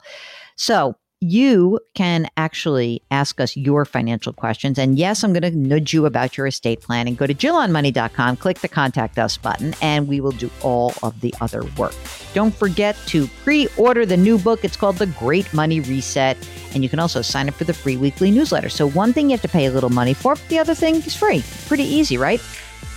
So 0.55 0.95
you 1.21 1.79
can 1.95 2.29
actually 2.37 3.01
ask 3.11 3.41
us 3.41 3.57
your 3.57 3.83
financial 3.83 4.31
questions. 4.31 4.79
And 4.79 4.97
yes, 4.97 5.23
I'm 5.23 5.33
going 5.33 5.43
to 5.43 5.57
nudge 5.57 5.93
you 5.93 6.05
about 6.05 6.37
your 6.37 6.47
estate 6.47 6.81
planning. 6.81 7.15
Go 7.15 7.27
to 7.27 7.33
JillOnMoney.com, 7.33 8.37
click 8.37 8.59
the 8.59 8.69
contact 8.69 9.19
us 9.19 9.37
button, 9.37 9.75
and 9.81 10.07
we 10.07 10.21
will 10.21 10.31
do 10.31 10.49
all 10.61 10.93
of 11.03 11.19
the 11.19 11.35
other 11.41 11.63
work. 11.77 11.93
Don't 12.33 12.55
forget 12.55 12.95
to 13.07 13.27
pre 13.43 13.67
order 13.75 14.05
the 14.05 14.15
new 14.15 14.37
book. 14.37 14.63
It's 14.63 14.77
called 14.77 14.95
The 14.97 15.07
Great 15.07 15.53
Money 15.53 15.81
Reset. 15.81 16.37
And 16.73 16.83
you 16.83 16.89
can 16.89 16.99
also 16.99 17.21
sign 17.21 17.49
up 17.49 17.55
for 17.55 17.65
the 17.65 17.73
free 17.73 17.97
weekly 17.97 18.31
newsletter. 18.31 18.69
So, 18.69 18.89
one 18.89 19.11
thing 19.11 19.29
you 19.29 19.31
have 19.31 19.41
to 19.41 19.49
pay 19.49 19.65
a 19.65 19.71
little 19.71 19.89
money 19.89 20.13
for, 20.13 20.35
the 20.47 20.59
other 20.59 20.75
thing 20.75 20.95
is 20.95 21.15
free. 21.15 21.43
Pretty 21.67 21.83
easy, 21.83 22.17
right? 22.17 22.41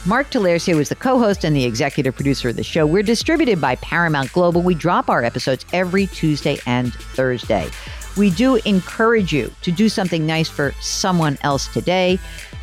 Mark 0.04 0.30
Talercio 0.30 0.80
is 0.80 0.88
the 0.88 0.96
co 0.96 1.18
host 1.18 1.44
and 1.44 1.56
the 1.56 1.64
executive 1.64 2.14
producer 2.14 2.50
of 2.50 2.56
the 2.56 2.62
show. 2.62 2.86
We're 2.86 3.02
distributed 3.02 3.60
by 3.60 3.76
Paramount 3.76 4.32
Global. 4.32 4.60
We 4.60 4.74
drop 4.74 5.08
our 5.08 5.24
episodes 5.24 5.64
every 5.72 6.06
Tuesday 6.08 6.58
and 6.66 6.92
Thursday. 6.92 7.70
We 8.16 8.30
do 8.30 8.56
encourage 8.64 9.32
you 9.32 9.52
to 9.62 9.72
do 9.72 9.88
something 9.88 10.26
nice 10.26 10.48
for 10.48 10.72
someone 10.80 11.38
else 11.42 11.66
today. 11.72 12.18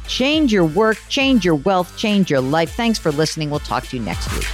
Change 0.08 0.52
your 0.52 0.66
work, 0.66 0.98
change 1.10 1.46
your 1.46 1.56
wealth, 1.56 1.96
change 1.98 2.30
your 2.32 2.42
life. 2.42 2.72
Thanks 2.72 3.00
for 3.00 3.12
listening. 3.12 3.50
We'll 3.50 3.60
talk 3.60 3.86
to 3.88 3.98
you 3.98 4.04
next 4.04 4.32
week. 4.34 4.48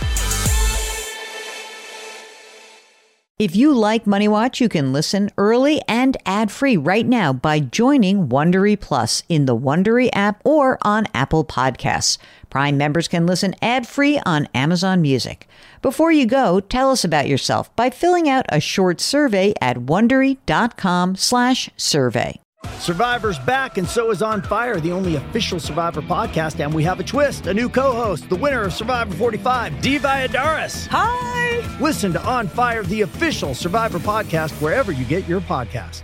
If 3.38 3.53
you 3.53 3.73
like 3.73 4.08
Money 4.08 4.29
Watch, 4.29 4.62
you 4.62 4.69
can 4.69 4.93
listen 4.93 5.29
early 5.38 5.81
and 5.89 6.15
ad-free 6.25 6.77
right 6.77 7.05
now 7.05 7.34
by 7.34 7.60
joining 7.60 8.29
Wondery 8.29 8.79
Plus 8.79 9.23
in 9.27 9.45
the 9.45 9.55
Wondery 9.55 10.10
app 10.13 10.41
or 10.45 10.77
on 10.84 11.05
Apple 11.13 11.43
Podcasts. 11.43 12.17
Prime 12.56 12.78
members 12.78 13.10
can 13.10 13.28
listen 13.28 13.54
ad-free 13.62 14.22
on 14.26 14.48
Amazon 14.56 15.02
Music. 15.02 15.46
Before 15.82 16.10
you 16.10 16.26
go, 16.26 16.62
tell 16.62 16.89
us 16.89 17.04
about 17.04 17.28
yourself 17.28 17.76
by 17.76 17.89
filling 17.89 18.30
out 18.30 18.46
a 18.48 18.62
short 18.62 19.02
survey 19.02 19.54
at 19.60 19.76
wondery.com/survey. 19.76 22.39
Survivor's 22.80 23.39
back, 23.39 23.78
and 23.78 23.86
so 23.86 24.10
is 24.10 24.22
On 24.22 24.41
Fire, 24.41 24.80
the 24.80 24.94
only 24.94 25.18
official 25.18 25.60
Survivor 25.60 26.02
podcast. 26.02 26.63
And 26.63 26.74
we 26.74 26.86
have 26.86 27.02
a 27.02 27.04
twist 27.04 27.48
a 27.48 27.54
new 27.54 27.68
co 27.68 27.91
host, 27.91 28.30
the 28.30 28.38
winner 28.38 28.62
of 28.62 28.74
Survivor 28.74 29.13
45, 29.13 29.82
Dee 29.82 30.00
Valladares. 30.00 30.88
Hi! 30.88 31.62
Listen 31.82 32.13
to 32.13 32.24
On 32.24 32.48
Fire, 32.48 32.84
the 32.84 33.02
official 33.02 33.54
Survivor 33.54 34.00
podcast, 34.00 34.52
wherever 34.62 34.94
you 34.94 35.04
get 35.04 35.28
your 35.28 35.41
podcast. 35.41 36.04